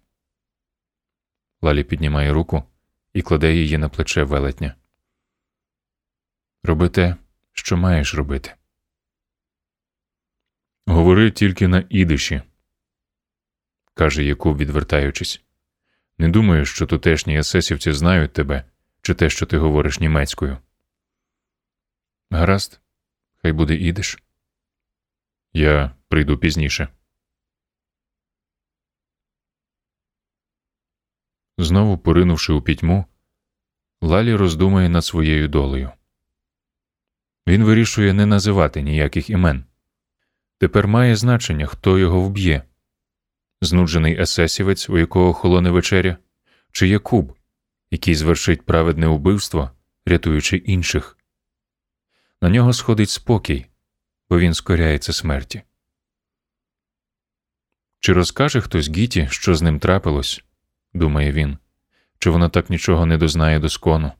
Лалі 1.62 1.84
піднімає 1.84 2.34
руку 2.34 2.64
і 3.14 3.22
кладе 3.22 3.56
її 3.56 3.78
на 3.78 3.90
плече 3.90 4.24
велетня. 4.24 4.76
Роби 6.66 6.90
те, 6.90 7.16
що 7.54 7.78
маєш 7.78 8.16
робити. 8.16 8.56
Говори 10.86 11.32
тільки 11.32 11.68
на 11.68 11.86
ідиші, 11.90 12.42
каже 13.94 14.24
Якуб, 14.24 14.58
відвертаючись. 14.58 15.42
Не 16.18 16.30
думаю, 16.30 16.66
що 16.66 16.86
тутешні 16.86 17.40
есесівці 17.40 17.92
знають 17.92 18.34
тебе 18.34 18.66
чи 19.02 19.14
те, 19.14 19.30
що 19.30 19.46
ти 19.46 19.58
говориш 19.58 20.00
німецькою. 20.00 20.58
Гаразд, 22.30 22.82
хай 23.42 23.52
буде 23.52 23.76
ідиш. 23.76 24.24
Я 25.54 25.96
прийду 26.08 26.38
пізніше. 26.38 26.88
Знову 31.58 31.98
поринувши 31.98 32.54
у 32.54 32.62
пітьму, 32.62 33.06
Лалі 34.02 34.36
роздумує 34.36 34.90
над 34.90 35.06
своєю 35.06 35.48
долею. 35.48 35.92
Він 37.48 37.64
вирішує 37.64 38.14
не 38.14 38.26
називати 38.26 38.82
ніяких 38.82 39.30
імен. 39.30 39.66
Тепер 40.58 40.88
має 40.88 41.16
значення, 41.16 41.66
хто 41.66 41.98
його 41.98 42.22
вб'є 42.22 42.64
знуджений 43.62 44.22
есесівець, 44.22 44.90
у 44.90 44.98
якого 44.98 45.34
холоне 45.34 45.72
вечеря, 45.72 46.18
чи 46.72 46.88
Якуб, 46.88 47.38
який 47.92 48.16
звершить 48.16 48.66
праведне 48.66 49.08
убивство, 49.08 49.72
рятуючи 50.06 50.58
інших. 50.58 51.18
На 52.42 52.50
нього 52.50 52.74
сходить 52.74 53.10
спокій, 53.10 53.66
бо 54.30 54.40
він 54.40 54.54
скоряється 54.54 55.14
смерті. 55.14 55.62
Чи 58.00 58.14
розкаже 58.14 58.62
хтось 58.62 58.90
Гіті, 58.90 59.28
що 59.32 59.56
з 59.56 59.62
ним 59.62 59.80
трапилось, 59.80 60.44
думає 60.94 61.32
він, 61.32 61.58
чи 62.20 62.30
вона 62.30 62.50
так 62.50 62.70
нічого 62.70 63.06
не 63.06 63.18
дознає 63.18 63.60
доскону. 63.60 64.12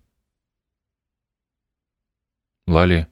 Лалі 2.68 3.06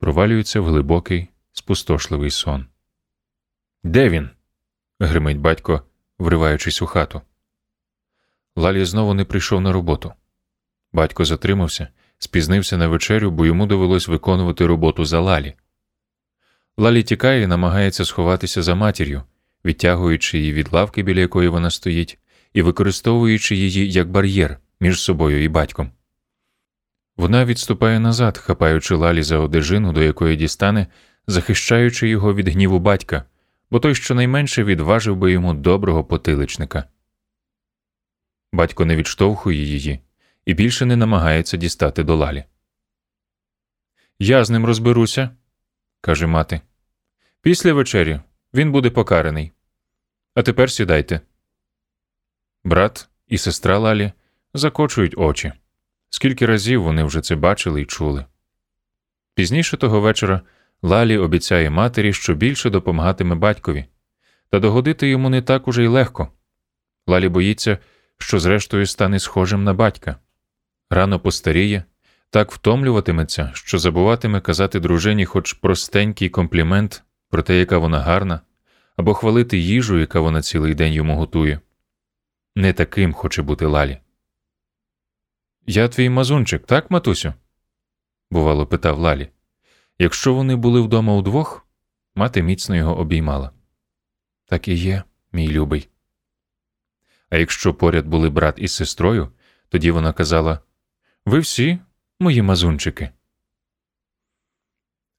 провалюється 0.00 0.60
в 0.60 0.66
глибокий, 0.66 1.28
спустошливий 1.52 2.30
сон. 2.30 2.66
Де 3.84 4.08
він? 4.08 4.30
гримить 5.00 5.38
батько, 5.38 5.82
вриваючись 6.18 6.82
у 6.82 6.86
хату. 6.86 7.20
Лалі 8.56 8.84
знову 8.84 9.14
не 9.14 9.24
прийшов 9.24 9.60
на 9.60 9.72
роботу. 9.72 10.12
Батько 10.92 11.24
затримався, 11.24 11.88
спізнився 12.18 12.76
на 12.76 12.88
вечерю, 12.88 13.30
бо 13.30 13.46
йому 13.46 13.66
довелось 13.66 14.08
виконувати 14.08 14.66
роботу 14.66 15.04
за 15.04 15.20
Лалі. 15.20 15.54
Лалі 16.76 17.02
тікає 17.02 17.42
і 17.42 17.46
намагається 17.46 18.04
сховатися 18.04 18.62
за 18.62 18.74
матір'ю, 18.74 19.22
відтягуючи 19.64 20.38
її 20.38 20.52
від 20.52 20.72
лавки, 20.72 21.02
біля 21.02 21.20
якої 21.20 21.48
вона 21.48 21.70
стоїть, 21.70 22.18
і 22.52 22.62
використовуючи 22.62 23.56
її 23.56 23.92
як 23.92 24.10
бар'єр 24.10 24.58
між 24.80 25.00
собою 25.00 25.44
і 25.44 25.48
батьком. 25.48 25.90
Вона 27.20 27.44
відступає 27.44 28.00
назад, 28.00 28.38
хапаючи 28.38 28.94
лалі 28.94 29.22
за 29.22 29.38
одежину, 29.38 29.92
до 29.92 30.02
якої 30.02 30.36
дістане, 30.36 30.86
захищаючи 31.26 32.08
його 32.08 32.34
від 32.34 32.48
гніву 32.48 32.78
батька, 32.78 33.24
бо 33.70 33.80
той 33.80 33.94
щонайменше 33.94 34.64
відважив 34.64 35.16
би 35.16 35.32
йому 35.32 35.54
доброго 35.54 36.04
потиличника. 36.04 36.84
Батько 38.52 38.84
не 38.84 38.96
відштовхує 38.96 39.62
її 39.64 40.00
і 40.44 40.54
більше 40.54 40.86
не 40.86 40.96
намагається 40.96 41.56
дістати 41.56 42.02
до 42.04 42.16
лалі. 42.16 42.44
Я 44.18 44.44
з 44.44 44.50
ним 44.50 44.64
розберуся, 44.64 45.30
каже 46.00 46.26
мати. 46.26 46.60
Після 47.40 47.72
вечері 47.72 48.20
він 48.54 48.72
буде 48.72 48.90
покараний. 48.90 49.52
А 50.34 50.42
тепер 50.42 50.70
сідайте. 50.70 51.20
Брат 52.64 53.08
і 53.28 53.38
сестра 53.38 53.78
Лалі 53.78 54.12
закочують 54.54 55.18
очі. 55.18 55.52
Скільки 56.10 56.46
разів 56.46 56.82
вони 56.82 57.04
вже 57.04 57.20
це 57.20 57.36
бачили 57.36 57.82
і 57.82 57.86
чули. 57.86 58.24
Пізніше 59.34 59.76
того 59.76 60.00
вечора 60.00 60.40
Лалі 60.82 61.18
обіцяє 61.18 61.70
матері, 61.70 62.12
що 62.12 62.34
більше 62.34 62.70
допомагатиме 62.70 63.34
батькові, 63.34 63.84
та 64.50 64.58
догодити 64.58 65.08
йому 65.08 65.30
не 65.30 65.42
так 65.42 65.68
уже 65.68 65.84
й 65.84 65.86
легко. 65.86 66.28
Лалі 67.06 67.28
боїться, 67.28 67.78
що 68.18 68.40
зрештою 68.40 68.86
стане 68.86 69.18
схожим 69.20 69.64
на 69.64 69.74
батька. 69.74 70.16
Рано 70.90 71.20
постаріє, 71.20 71.84
так 72.30 72.52
втомлюватиметься, 72.52 73.50
що 73.54 73.78
забуватиме 73.78 74.40
казати 74.40 74.80
дружині 74.80 75.24
хоч 75.24 75.52
простенький 75.52 76.28
комплімент 76.28 77.02
про 77.30 77.42
те, 77.42 77.58
яка 77.58 77.78
вона 77.78 78.00
гарна, 78.00 78.40
або 78.96 79.14
хвалити 79.14 79.58
їжу, 79.58 79.98
яка 79.98 80.20
вона 80.20 80.42
цілий 80.42 80.74
день 80.74 80.92
йому 80.92 81.16
готує. 81.16 81.60
Не 82.56 82.72
таким 82.72 83.12
хоче 83.12 83.42
бути 83.42 83.66
Лалі. 83.66 83.98
Я 85.72 85.88
твій 85.88 86.08
мазунчик, 86.08 86.66
так, 86.66 86.90
матусю? 86.90 87.34
бувало, 88.30 88.66
питав 88.66 88.98
Лалі. 88.98 89.28
Якщо 89.98 90.34
вони 90.34 90.56
були 90.56 90.80
вдома 90.80 91.14
удвох, 91.14 91.66
мати 92.14 92.42
міцно 92.42 92.76
його 92.76 92.98
обіймала. 92.98 93.50
Так 94.46 94.68
і 94.68 94.74
є, 94.74 95.02
мій 95.32 95.48
любий. 95.48 95.88
А 97.28 97.36
якщо 97.36 97.74
поряд 97.74 98.06
були 98.06 98.30
брат 98.30 98.54
із 98.58 98.74
сестрою, 98.74 99.32
тоді 99.68 99.90
вона 99.90 100.12
казала 100.12 100.58
Ви 101.26 101.38
всі 101.38 101.78
мої 102.20 102.42
мазунчики. 102.42 103.10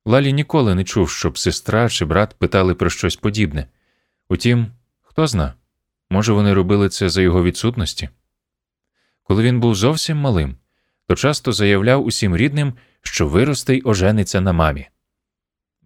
Лалі 0.06 0.34
ніколи 0.34 0.76
не 0.76 0.84
чув, 0.84 1.10
щоб 1.10 1.38
сестра 1.38 1.90
чи 1.90 2.06
брат 2.06 2.36
питали 2.40 2.76
про 2.76 2.90
щось 2.90 3.16
подібне. 3.16 3.68
Утім, 4.30 4.68
хто 5.02 5.28
зна, 5.28 5.54
може, 6.10 6.34
вони 6.34 6.54
робили 6.54 6.90
це 6.90 7.10
за 7.10 7.22
його 7.22 7.44
відсутності. 7.44 8.10
Коли 9.32 9.44
він 9.44 9.60
був 9.60 9.76
зовсім 9.76 10.18
малим, 10.18 10.56
то 11.08 11.16
часто 11.16 11.52
заявляв 11.52 12.06
усім 12.06 12.38
рідним, 12.38 12.74
що 13.02 13.28
виросте 13.28 13.76
й 13.76 13.82
ожениться 13.86 14.42
на 14.42 14.54
мамі. 14.54 14.88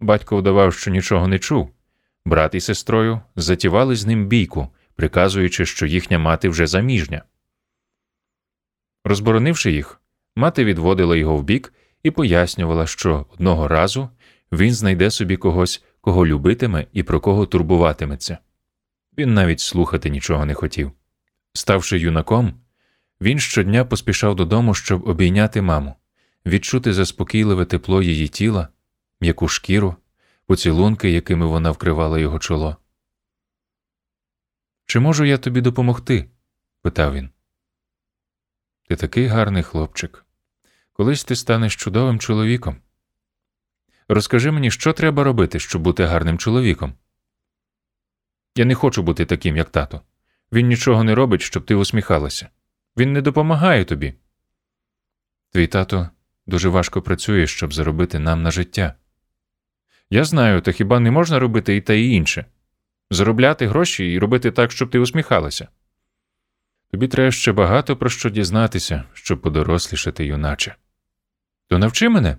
Батько 0.00 0.36
вдавав, 0.36 0.74
що 0.74 0.90
нічого 0.90 1.28
не 1.28 1.38
чув. 1.38 1.70
Брат 2.24 2.54
і 2.54 2.60
сестрою 2.60 3.20
затівали 3.36 3.96
з 3.96 4.06
ним 4.06 4.26
бійку, 4.26 4.68
приказуючи, 4.94 5.66
що 5.66 5.86
їхня 5.86 6.18
мати 6.18 6.48
вже 6.48 6.66
заміжня. 6.66 7.22
Розборонивши 9.04 9.72
їх, 9.72 10.00
мати 10.36 10.64
відводила 10.64 11.16
його 11.16 11.36
вбік 11.36 11.72
і 12.02 12.10
пояснювала, 12.10 12.86
що 12.86 13.26
одного 13.34 13.68
разу 13.68 14.08
він 14.52 14.74
знайде 14.74 15.10
собі 15.10 15.36
когось, 15.36 15.84
кого 16.00 16.26
любитиме 16.26 16.86
і 16.92 17.02
про 17.02 17.20
кого 17.20 17.46
турбуватиметься. 17.46 18.38
Він 19.18 19.34
навіть 19.34 19.60
слухати 19.60 20.10
нічого 20.10 20.46
не 20.46 20.54
хотів. 20.54 20.92
Ставши 21.52 21.98
юнаком, 21.98 22.54
він 23.20 23.38
щодня 23.38 23.84
поспішав 23.84 24.36
додому, 24.36 24.74
щоб 24.74 25.08
обійняти 25.08 25.62
маму, 25.62 25.94
відчути 26.46 26.92
заспокійливе 26.92 27.64
тепло 27.64 28.02
її 28.02 28.28
тіла, 28.28 28.68
м'яку 29.20 29.48
шкіру, 29.48 29.96
поцілунки, 30.46 31.10
якими 31.10 31.46
вона 31.46 31.70
вкривала 31.70 32.18
його 32.18 32.38
чоло. 32.38 32.76
Чи 34.86 35.00
можу 35.00 35.24
я 35.24 35.38
тобі 35.38 35.60
допомогти? 35.60 36.30
питав 36.82 37.14
він. 37.14 37.30
Ти 38.88 38.96
такий 38.96 39.26
гарний 39.26 39.62
хлопчик. 39.62 40.24
Колись 40.92 41.24
ти 41.24 41.36
станеш 41.36 41.76
чудовим 41.76 42.18
чоловіком. 42.18 42.76
Розкажи 44.08 44.50
мені, 44.50 44.70
що 44.70 44.92
треба 44.92 45.24
робити, 45.24 45.60
щоб 45.60 45.82
бути 45.82 46.04
гарним 46.04 46.38
чоловіком. 46.38 46.94
Я 48.56 48.64
не 48.64 48.74
хочу 48.74 49.02
бути 49.02 49.24
таким, 49.24 49.56
як 49.56 49.70
тато. 49.70 50.00
Він 50.52 50.66
нічого 50.66 51.04
не 51.04 51.14
робить, 51.14 51.42
щоб 51.42 51.64
ти 51.64 51.74
усміхалася. 51.74 52.48
Він 52.96 53.12
не 53.12 53.22
допомагає 53.22 53.84
тобі. 53.84 54.14
Твій 55.52 55.66
тато 55.66 56.10
дуже 56.46 56.68
важко 56.68 57.02
працює, 57.02 57.46
щоб 57.46 57.74
заробити 57.74 58.18
нам 58.18 58.42
на 58.42 58.50
життя. 58.50 58.94
Я 60.10 60.24
знаю, 60.24 60.60
та 60.60 60.72
хіба 60.72 61.00
не 61.00 61.10
можна 61.10 61.38
робити 61.38 61.76
і 61.76 61.80
те 61.80 62.00
і 62.00 62.10
інше 62.10 62.44
заробляти 63.10 63.66
гроші 63.66 64.12
і 64.12 64.18
робити 64.18 64.50
так, 64.50 64.72
щоб 64.72 64.90
ти 64.90 64.98
усміхалася. 64.98 65.68
Тобі 66.90 67.08
треба 67.08 67.30
ще 67.30 67.52
багато 67.52 67.96
про 67.96 68.10
що 68.10 68.30
дізнатися, 68.30 69.04
щоб 69.12 69.40
подорослішати, 69.40 70.26
юначе. 70.26 70.74
То 71.68 71.78
навчи 71.78 72.08
мене. 72.08 72.36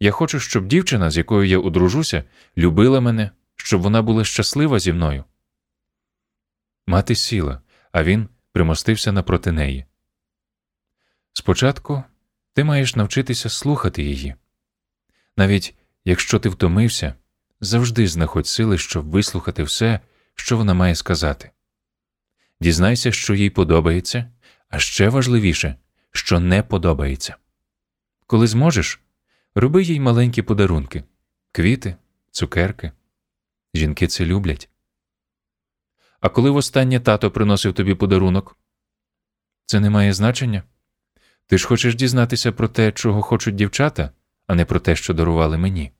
Я 0.00 0.10
хочу, 0.10 0.40
щоб 0.40 0.66
дівчина, 0.66 1.10
з 1.10 1.16
якою 1.16 1.48
я 1.48 1.58
одружуся, 1.58 2.24
любила 2.56 3.00
мене, 3.00 3.30
щоб 3.56 3.82
вона 3.82 4.02
була 4.02 4.24
щаслива 4.24 4.78
зі 4.78 4.92
мною. 4.92 5.24
Мати 6.86 7.14
сіла, 7.14 7.60
а 7.92 8.04
він 8.04 8.28
примостився 8.58 9.12
напроти 9.12 9.52
неї. 9.52 9.84
Спочатку 11.32 12.02
ти 12.52 12.64
маєш 12.64 12.96
навчитися 12.96 13.48
слухати 13.48 14.02
її. 14.02 14.34
Навіть 15.36 15.74
якщо 16.04 16.38
ти 16.38 16.48
втомився, 16.48 17.14
завжди 17.60 18.08
знаходь 18.08 18.46
сили, 18.46 18.78
щоб 18.78 19.10
вислухати 19.10 19.62
все, 19.62 20.00
що 20.34 20.56
вона 20.56 20.74
має 20.74 20.94
сказати. 20.94 21.50
Дізнайся, 22.60 23.12
що 23.12 23.34
їй 23.34 23.50
подобається, 23.50 24.30
а 24.68 24.78
ще 24.78 25.08
важливіше, 25.08 25.76
що 26.12 26.40
не 26.40 26.62
подобається. 26.62 27.36
Коли 28.26 28.46
зможеш, 28.46 29.00
роби 29.54 29.82
їй 29.82 30.00
маленькі 30.00 30.42
подарунки 30.42 31.04
квіти, 31.52 31.96
цукерки. 32.30 32.92
Жінки 33.74 34.06
це 34.06 34.24
люблять. 34.24 34.68
А 36.20 36.28
коли 36.28 36.50
востаннє 36.50 37.00
тато 37.00 37.30
приносив 37.30 37.74
тобі 37.74 37.94
подарунок? 37.94 38.56
Це 39.66 39.80
не 39.80 39.90
має 39.90 40.12
значення. 40.12 40.62
Ти 41.46 41.58
ж 41.58 41.66
хочеш 41.66 41.94
дізнатися 41.94 42.52
про 42.52 42.68
те, 42.68 42.92
чого 42.92 43.22
хочуть 43.22 43.54
дівчата, 43.54 44.10
а 44.46 44.54
не 44.54 44.64
про 44.64 44.80
те, 44.80 44.96
що 44.96 45.14
дарували 45.14 45.58
мені. 45.58 45.92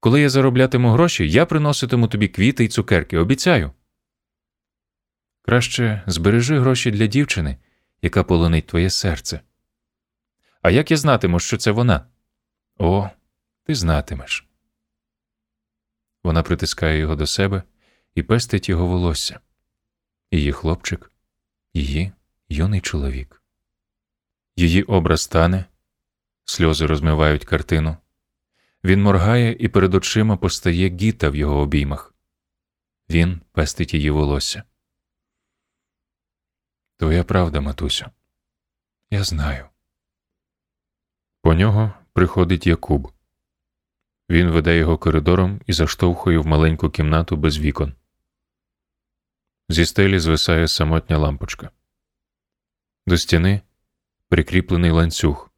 Коли 0.00 0.20
я 0.20 0.28
зароблятиму 0.28 0.90
гроші, 0.90 1.30
я 1.30 1.46
приноситиму 1.46 2.08
тобі 2.08 2.28
квіти 2.28 2.64
й 2.64 2.68
цукерки, 2.68 3.18
обіцяю. 3.18 3.72
Краще 5.42 6.02
збережи 6.06 6.58
гроші 6.58 6.90
для 6.90 7.06
дівчини, 7.06 7.56
яка 8.02 8.24
полонить 8.24 8.66
твоє 8.66 8.90
серце. 8.90 9.40
А 10.62 10.70
як 10.70 10.90
я 10.90 10.96
знатиму, 10.96 11.40
що 11.40 11.56
це 11.56 11.70
вона? 11.70 12.06
О, 12.78 13.10
ти 13.64 13.74
знатимеш. 13.74 14.46
Вона 16.24 16.42
притискає 16.42 16.98
його 16.98 17.16
до 17.16 17.26
себе 17.26 17.62
і 18.14 18.22
пестить 18.22 18.68
його 18.68 18.86
волосся. 18.86 19.40
Її 20.30 20.52
хлопчик, 20.52 21.12
її 21.74 22.12
юний 22.48 22.80
чоловік. 22.80 23.42
Її 24.56 24.82
образ 24.82 25.26
тане, 25.26 25.64
сльози 26.44 26.86
розмивають 26.86 27.44
картину. 27.44 27.96
Він 28.84 29.02
моргає 29.02 29.56
і 29.60 29.68
перед 29.68 29.94
очима 29.94 30.36
постає 30.36 30.88
гіта 30.88 31.30
в 31.30 31.36
його 31.36 31.60
обіймах. 31.60 32.14
Він 33.10 33.40
пестить 33.52 33.94
її 33.94 34.10
волосся. 34.10 34.62
Твоя 36.96 37.24
правда, 37.24 37.60
матусю. 37.60 38.06
Я 39.10 39.24
знаю. 39.24 39.66
По 41.42 41.54
нього 41.54 41.92
приходить 42.12 42.66
Якуб. 42.66 43.12
Він 44.30 44.50
веде 44.50 44.76
його 44.76 44.98
коридором 44.98 45.60
і 45.66 45.72
заштовхує 45.72 46.38
в 46.38 46.46
маленьку 46.46 46.90
кімнату 46.90 47.36
без 47.36 47.58
вікон. 47.58 47.94
Зі 49.70 49.86
стелі 49.86 50.18
звисає 50.18 50.68
самотня 50.68 51.18
лампочка. 51.18 51.70
До 53.06 53.18
стіни 53.18 53.60
прикріплений 54.28 54.90
ланцюг, 54.90 55.50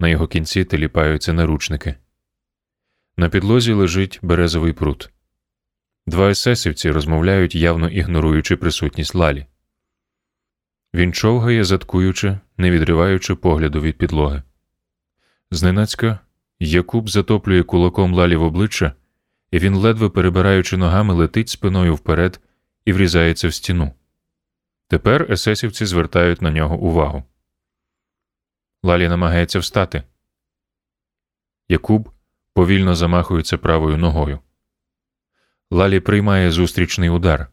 на 0.00 0.08
його 0.08 0.26
кінці 0.26 0.64
теліпаються 0.64 1.32
наручники. 1.32 1.94
На 3.16 3.28
підлозі 3.28 3.72
лежить 3.72 4.18
березовий 4.22 4.72
прут. 4.72 5.10
Два 6.06 6.30
есесівці 6.30 6.90
розмовляють, 6.90 7.54
явно 7.54 7.88
ігноруючи 7.88 8.56
присутність 8.56 9.14
лалі. 9.14 9.46
Він 10.94 11.12
човгає, 11.12 11.64
заткуючи, 11.64 12.38
не 12.56 12.70
відриваючи 12.70 13.34
погляду 13.34 13.80
від 13.80 13.98
підлоги. 13.98 14.42
Зненацька 15.50 16.18
Якуб 16.58 17.08
затоплює 17.08 17.62
кулаком 17.62 18.14
лалі 18.14 18.36
в 18.36 18.42
обличчя, 18.42 18.92
і 19.50 19.58
він, 19.58 19.74
ледве 19.74 20.08
перебираючи 20.08 20.76
ногами, 20.76 21.14
летить 21.14 21.48
спиною 21.48 21.94
вперед 21.94 22.40
і 22.88 22.92
врізається 22.92 23.48
в 23.48 23.54
стіну. 23.54 23.92
Тепер 24.88 25.32
есесівці 25.32 25.86
звертають 25.86 26.42
на 26.42 26.50
нього 26.50 26.76
увагу. 26.78 27.24
Лалі 28.82 29.08
намагається 29.08 29.58
встати. 29.58 30.02
Якуб 31.68 32.10
повільно 32.52 32.94
замахується 32.94 33.58
правою 33.58 33.96
ногою. 33.96 34.38
Лалі 35.70 36.00
приймає 36.00 36.50
зустрічний 36.50 37.10
удар. 37.10 37.48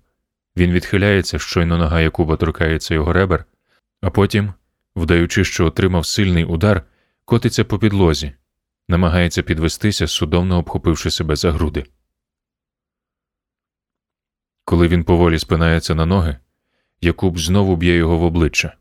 Він 0.58 0.72
відхиляється, 0.72 1.40
щойно 1.40 1.78
нога 1.78 2.02
Якуба 2.02 2.36
торкається 2.38 2.94
його 2.94 3.14
ребер, 3.14 3.46
а 4.02 4.10
потім, 4.10 4.54
вдаючи, 4.96 5.44
що 5.44 5.66
отримав 5.66 6.06
сильний 6.06 6.46
удар, 6.46 6.84
котиться 7.26 7.64
по 7.64 7.80
підлозі, 7.80 8.34
намагається 8.88 9.44
підвестися, 9.44 10.08
судомно 10.08 10.58
обхопивши 10.58 11.12
себе 11.12 11.36
за 11.36 11.52
груди. 11.52 11.86
Коли 14.66 14.88
він 14.88 15.04
поволі 15.04 15.40
спинається 15.40 15.96
на 15.96 16.06
ноги, 16.06 16.38
Якуб 17.02 17.40
знову 17.40 17.76
б'є 17.76 17.96
його 17.96 18.18
в 18.18 18.24
обличчя. 18.24 18.78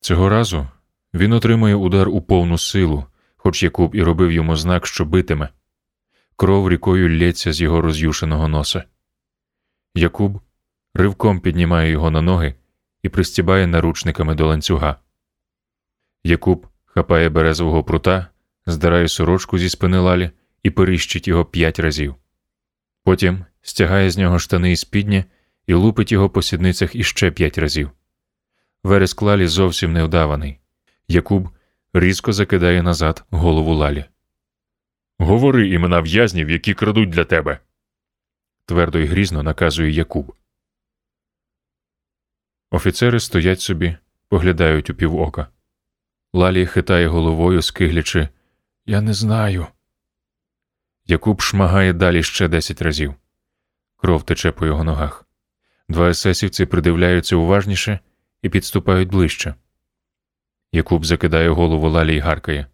Цього 0.00 0.28
разу 0.28 0.68
він 1.14 1.32
отримує 1.32 1.74
удар 1.74 2.08
у 2.08 2.20
повну 2.20 2.58
силу, 2.58 3.04
хоч 3.36 3.62
Якуб 3.62 3.94
і 3.94 4.02
робив 4.02 4.32
йому 4.32 4.56
знак, 4.56 4.86
що 4.86 5.04
битиме. 5.04 5.48
Кров 6.36 6.70
рікою 6.70 7.18
лється 7.18 7.52
з 7.52 7.60
його 7.60 7.80
роз'юшеного 7.80 8.48
носа. 8.48 8.84
Якуб 9.94 10.40
ривком 10.94 11.40
піднімає 11.40 11.90
його 11.90 12.10
на 12.10 12.22
ноги 12.22 12.54
і 13.02 13.08
пристібає 13.08 13.66
наручниками 13.66 14.34
до 14.34 14.46
ланцюга. 14.46 14.96
Якуб 16.24 16.66
хапає 16.84 17.28
березового 17.28 17.84
прута, 17.84 18.26
здирає 18.66 19.08
сорочку 19.08 19.58
зі 19.58 19.68
спини 19.68 19.98
лалі 19.98 20.30
і 20.62 20.70
перищить 20.70 21.28
його 21.28 21.44
п'ять 21.44 21.78
разів. 21.78 22.14
Потім 23.04 23.44
стягає 23.66 24.10
з 24.10 24.18
нього 24.18 24.38
штани 24.38 24.72
і 24.72 24.76
спідні 24.76 25.24
і 25.66 25.74
лупить 25.74 26.12
його 26.12 26.30
по 26.30 26.42
сідницях 26.42 26.94
іще 26.94 27.30
п'ять 27.30 27.58
разів. 27.58 27.90
Вереск 28.84 29.22
лалі 29.22 29.46
зовсім 29.46 29.92
невдаваний. 29.92 30.58
Якуб 31.08 31.48
різко 31.92 32.32
закидає 32.32 32.82
назад 32.82 33.24
голову 33.30 33.74
лалі. 33.74 34.04
Говори 35.18 35.68
імена 35.68 36.00
в'язнів, 36.00 36.50
які 36.50 36.74
крадуть 36.74 37.10
для 37.10 37.24
тебе. 37.24 37.60
твердо 38.66 38.98
й 38.98 39.06
грізно 39.06 39.42
наказує 39.42 39.90
Якуб. 39.90 40.34
Офіцери 42.70 43.20
стоять 43.20 43.60
собі, 43.60 43.96
поглядають 44.28 44.90
у 44.90 44.94
півока. 44.94 45.46
Лалі 46.32 46.66
хитає 46.66 47.08
головою, 47.08 47.62
скиглячи 47.62 48.28
Я 48.86 49.00
не 49.00 49.14
знаю. 49.14 49.66
Якуб 51.06 51.40
шмагає 51.40 51.92
далі 51.92 52.22
ще 52.22 52.48
десять 52.48 52.82
разів. 52.82 53.14
Кров 54.06 54.22
тече 54.22 54.52
по 54.52 54.66
його 54.66 54.84
ногах. 54.84 55.24
Два 55.88 56.10
есесівці 56.10 56.66
придивляються 56.66 57.36
уважніше 57.36 57.98
і 58.42 58.48
підступають 58.48 59.08
ближче. 59.08 59.54
Якуб 60.72 61.04
закидає 61.04 61.48
голову 61.48 61.88
Лалі 61.88 62.16
й 62.16 62.18
гаркає 62.18 62.66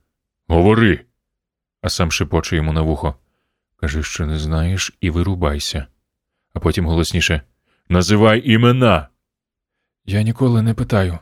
Говори. 0.49 1.05
А 1.83 1.89
сам 1.89 2.13
шепоче 2.13 2.57
йому 2.57 2.73
на 2.73 2.81
вухо. 2.81 3.15
Кажи, 3.77 4.03
що 4.03 4.27
не 4.27 4.39
знаєш, 4.39 4.97
і 5.01 5.11
вирубайся. 5.11 5.87
А 6.55 6.61
потім 6.61 6.87
голосніше 6.87 7.43
Називай 7.89 8.51
імена. 8.51 9.09
Я 10.05 10.23
ніколи 10.23 10.63
не 10.63 10.75
питаю. 10.75 11.19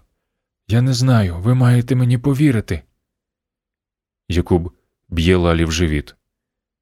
Я 0.68 0.82
не 0.82 0.94
знаю, 0.94 1.38
ви 1.38 1.54
маєте 1.54 1.94
мені 1.94 2.18
повірити. 2.18 2.82
Якуб 4.28 4.72
б'є 5.08 5.36
Лалі 5.36 5.64
в 5.64 5.72
живіт. 5.72 6.14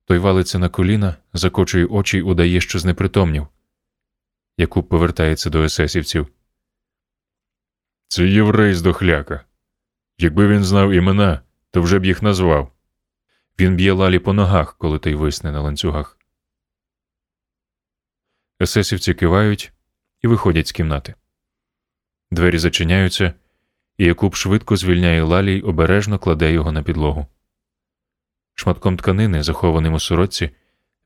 Той 0.09 0.19
валиться 0.19 0.59
на 0.59 0.69
коліна, 0.69 1.17
закочує 1.33 1.87
очі 1.87 2.19
й 2.19 2.21
удає, 2.21 2.61
що 2.61 2.79
знепритомнів. 2.79 3.47
Якуб 4.57 4.89
повертається 4.89 5.51
до 5.51 5.63
есесівців. 5.63 6.29
Це 8.09 8.27
єврей 8.27 8.75
з 8.75 8.83
дохляка. 8.83 9.45
Якби 10.19 10.49
він 10.49 10.65
знав 10.65 10.91
імена, 10.91 11.43
то 11.71 11.83
вже 11.83 11.99
б 11.99 12.05
їх 12.05 12.23
назвав. 12.23 12.73
Він 13.59 13.77
б'є 13.77 13.93
лалі 13.93 14.19
по 14.19 14.33
ногах, 14.33 14.79
коли 14.79 14.99
той 14.99 15.15
висне 15.15 15.53
на 15.53 15.61
ланцюгах. 15.61 16.19
Есесівці 18.63 19.15
кивають 19.15 19.73
і 20.23 20.27
виходять 20.27 20.67
з 20.67 20.73
кімнати. 20.73 21.15
Двері 22.31 22.59
зачиняються, 22.59 23.35
і 23.99 24.05
Якуб 24.05 24.35
швидко 24.35 24.77
звільняє 24.77 25.23
лалі 25.23 25.53
й 25.57 25.63
обережно 25.63 26.19
кладе 26.19 26.53
його 26.53 26.73
на 26.73 26.83
підлогу. 26.83 27.27
Шматком 28.59 28.97
тканини, 28.97 29.43
захованим 29.43 29.95
у 29.95 30.01
сорочці, 30.01 30.51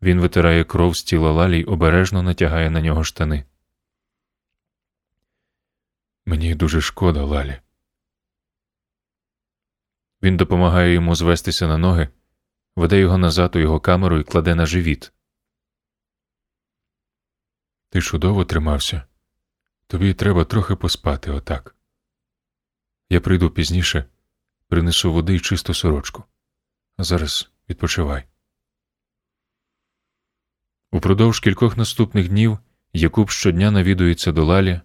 він 0.03 0.21
витирає 0.21 0.65
кров 0.65 0.97
з 0.97 1.03
тіла 1.03 1.33
лалі 1.33 1.59
й 1.61 1.65
обережно 1.65 2.23
натягає 2.23 2.71
на 2.71 2.81
нього 2.81 3.05
штани. 3.05 3.45
Мені 6.27 6.55
дуже 6.55 6.81
шкода, 6.81 7.25
Лалі. 7.25 7.61
Він 10.23 10.37
допомагає 10.37 10.93
йому 10.93 11.15
звестися 11.15 11.69
на 11.69 11.79
ноги, 11.79 12.09
веде 12.77 12.99
його 12.99 13.19
назад 13.19 13.57
у 13.57 13.59
його 13.59 13.81
камеру 13.81 14.19
і 14.19 14.25
кладе 14.25 14.55
на 14.55 14.67
живіт. 14.67 15.13
Ти 17.89 18.01
чудово 18.01 18.45
тримався. 18.45 19.03
Тобі 19.87 20.15
треба 20.15 20.45
трохи 20.45 20.77
поспати 20.77 21.31
отак. 21.31 21.77
Я 23.11 23.21
прийду 23.21 23.51
пізніше, 23.51 24.05
принесу 24.69 25.13
води 25.13 25.35
й 25.35 25.41
чисту 25.41 25.75
сорочку. 25.75 26.25
Зараз 27.03 27.51
відпочивай. 27.69 28.25
Упродовж 30.93 31.41
кількох 31.41 31.77
наступних 31.77 32.29
днів 32.29 32.59
Якуб 32.93 33.31
щодня 33.31 33.71
навідується 33.71 34.33
до 34.33 34.45
Лалі, 34.45 34.81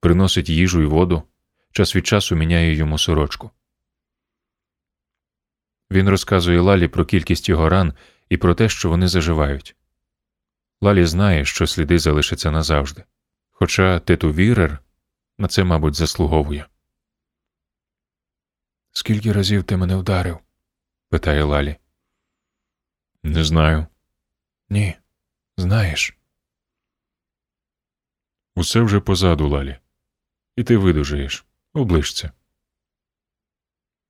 приносить 0.00 0.48
їжу 0.48 0.82
і 0.82 0.86
воду, 0.86 1.22
час 1.72 1.96
від 1.96 2.06
часу 2.06 2.36
міняє 2.36 2.74
йому 2.74 2.98
сорочку. 2.98 3.50
Він 5.90 6.08
розказує 6.08 6.60
Лалі 6.60 6.88
про 6.88 7.04
кількість 7.04 7.48
його 7.48 7.68
ран 7.68 7.94
і 8.28 8.36
про 8.36 8.54
те, 8.54 8.68
що 8.68 8.88
вони 8.88 9.08
заживають. 9.08 9.76
Лалі 10.80 11.06
знає, 11.06 11.44
що 11.44 11.66
сліди 11.66 11.98
залишаться 11.98 12.50
назавжди. 12.50 13.04
Хоча 13.50 13.98
Тету 13.98 14.32
Вірер 14.32 14.78
на 15.38 15.48
це, 15.48 15.64
мабуть, 15.64 15.94
заслуговує. 15.94 16.66
Скільки 18.92 19.32
разів 19.32 19.64
ти 19.64 19.76
мене 19.76 19.96
вдарив? 19.96 20.38
Питає 21.12 21.42
Лалі. 21.44 21.76
Не 23.22 23.44
знаю. 23.44 23.86
Ні, 24.68 24.96
знаєш. 25.56 26.16
Усе 28.56 28.80
вже 28.80 29.00
позаду, 29.00 29.48
Лалі. 29.48 29.78
І 30.56 30.64
ти 30.64 30.76
видужаєш. 30.76 31.44
Оближся. 31.72 32.32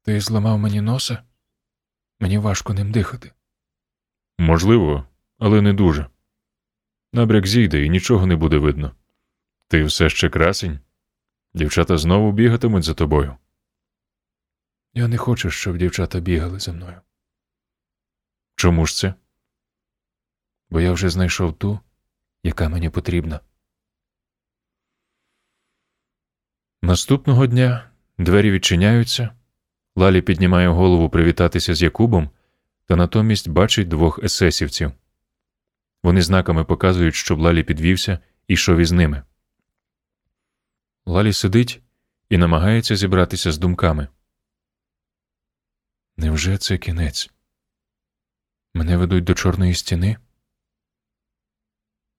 Ти 0.03 0.21
зламав 0.21 0.59
мені 0.59 0.81
носа? 0.81 1.23
Мені 2.21 2.39
важко 2.39 2.75
ним 2.75 2.93
дихати. 2.93 3.33
Можливо, 4.39 5.07
але 5.39 5.63
не 5.63 5.73
дуже. 5.73 6.07
Набряк 7.13 7.47
зійде 7.47 7.85
і 7.85 7.91
нічого 7.91 8.27
не 8.27 8.37
буде 8.37 8.59
видно. 8.59 8.95
Ти 9.69 9.85
все 9.85 10.11
ще 10.11 10.31
красень. 10.31 10.79
Дівчата 11.55 11.99
знову 11.99 12.33
бігатимуть 12.33 12.85
за 12.85 12.95
тобою. 12.95 13.37
Я 14.95 15.09
не 15.09 15.19
хочу, 15.19 15.51
щоб 15.51 15.79
дівчата 15.79 16.21
бігали 16.21 16.61
за 16.61 16.73
мною. 16.73 17.01
Чому 18.57 18.87
ж 18.87 18.97
це? 18.97 19.15
Бо 20.71 20.81
я 20.81 20.93
вже 20.93 21.09
знайшов 21.09 21.59
ту, 21.59 21.81
яка 22.43 22.69
мені 22.69 22.91
потрібна. 22.91 23.41
Наступного 26.83 27.47
дня 27.47 27.91
двері 28.19 28.51
відчиняються. 28.51 29.31
Лалі 29.97 30.23
піднімає 30.23 30.69
голову 30.69 31.11
привітатися 31.11 31.75
з 31.75 31.83
Якубом, 31.83 32.31
та 32.87 32.97
натомість 32.97 33.49
бачить 33.49 33.89
двох 33.89 34.19
есесівців. 34.19 34.93
Вони 36.03 36.23
знаками 36.23 36.65
показують, 36.65 37.15
щоб 37.15 37.41
Лалі 37.41 37.63
підвівся 37.63 38.19
і 38.49 38.55
йшов 38.55 38.79
із 38.79 38.93
ними. 38.93 39.23
Лалі 41.07 41.33
сидить 41.33 41.83
і 42.29 42.39
намагається 42.39 42.97
зібратися 42.97 43.53
з 43.53 43.59
думками. 43.59 44.09
Невже 46.23 46.59
це 46.59 46.79
кінець? 46.79 47.31
Мене 48.75 48.97
ведуть 48.97 49.25
до 49.25 49.35
чорної 49.35 49.75
стіни? 49.75 50.17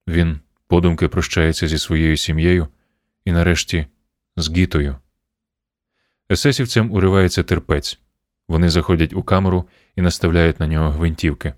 Він 0.08 0.40
подумки 0.66 1.08
прощається 1.08 1.68
зі 1.68 1.78
своєю 1.78 2.16
сім'єю 2.16 2.68
і, 3.24 3.32
нарешті, 3.32 3.86
з 4.36 4.50
гітою. 4.50 4.96
Есесівцям 6.30 6.92
уривається 6.92 7.42
терпець. 7.42 8.00
Вони 8.48 8.70
заходять 8.70 9.12
у 9.12 9.22
камеру 9.22 9.68
і 9.96 10.02
наставляють 10.02 10.60
на 10.60 10.66
нього 10.66 10.90
гвинтівки. 10.90 11.54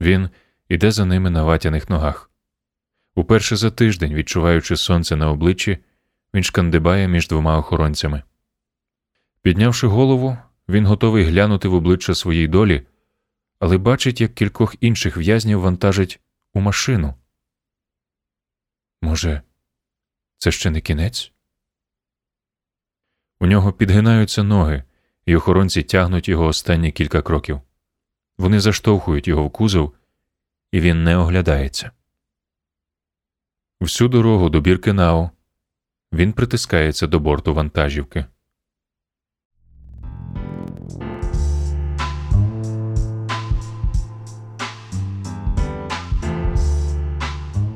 Він 0.00 0.30
іде 0.68 0.90
за 0.90 1.04
ними 1.04 1.30
на 1.30 1.44
ватяних 1.44 1.90
ногах. 1.90 2.30
Уперше 3.14 3.56
за 3.56 3.70
тиждень, 3.70 4.14
відчуваючи 4.14 4.76
сонце 4.76 5.16
на 5.16 5.30
обличчі, 5.30 5.78
він 6.34 6.42
шкандибає 6.42 7.08
між 7.08 7.28
двома 7.28 7.58
охоронцями. 7.58 8.22
Піднявши 9.42 9.86
голову, 9.86 10.38
він 10.70 10.86
готовий 10.86 11.24
глянути 11.24 11.68
в 11.68 11.74
обличчя 11.74 12.14
своїй 12.14 12.48
долі, 12.48 12.86
але 13.58 13.78
бачить, 13.78 14.20
як 14.20 14.34
кількох 14.34 14.74
інших 14.80 15.16
в'язнів 15.16 15.60
вантажить 15.60 16.20
у 16.54 16.60
машину. 16.60 17.14
Може, 19.02 19.42
це 20.38 20.50
ще 20.50 20.70
не 20.70 20.80
кінець? 20.80 21.32
У 23.40 23.46
нього 23.46 23.72
підгинаються 23.72 24.42
ноги, 24.42 24.84
і 25.26 25.36
охоронці 25.36 25.82
тягнуть 25.82 26.28
його 26.28 26.46
останні 26.46 26.92
кілька 26.92 27.22
кроків. 27.22 27.60
Вони 28.38 28.60
заштовхують 28.60 29.28
його 29.28 29.46
в 29.46 29.50
кузов, 29.50 29.94
і 30.72 30.80
він 30.80 31.04
не 31.04 31.16
оглядається. 31.16 31.90
Всю 33.80 34.08
дорогу 34.08 34.50
до 34.50 34.60
Біркенау 34.60 35.30
він 36.12 36.32
притискається 36.32 37.06
до 37.06 37.20
борту 37.20 37.54
вантажівки. 37.54 38.24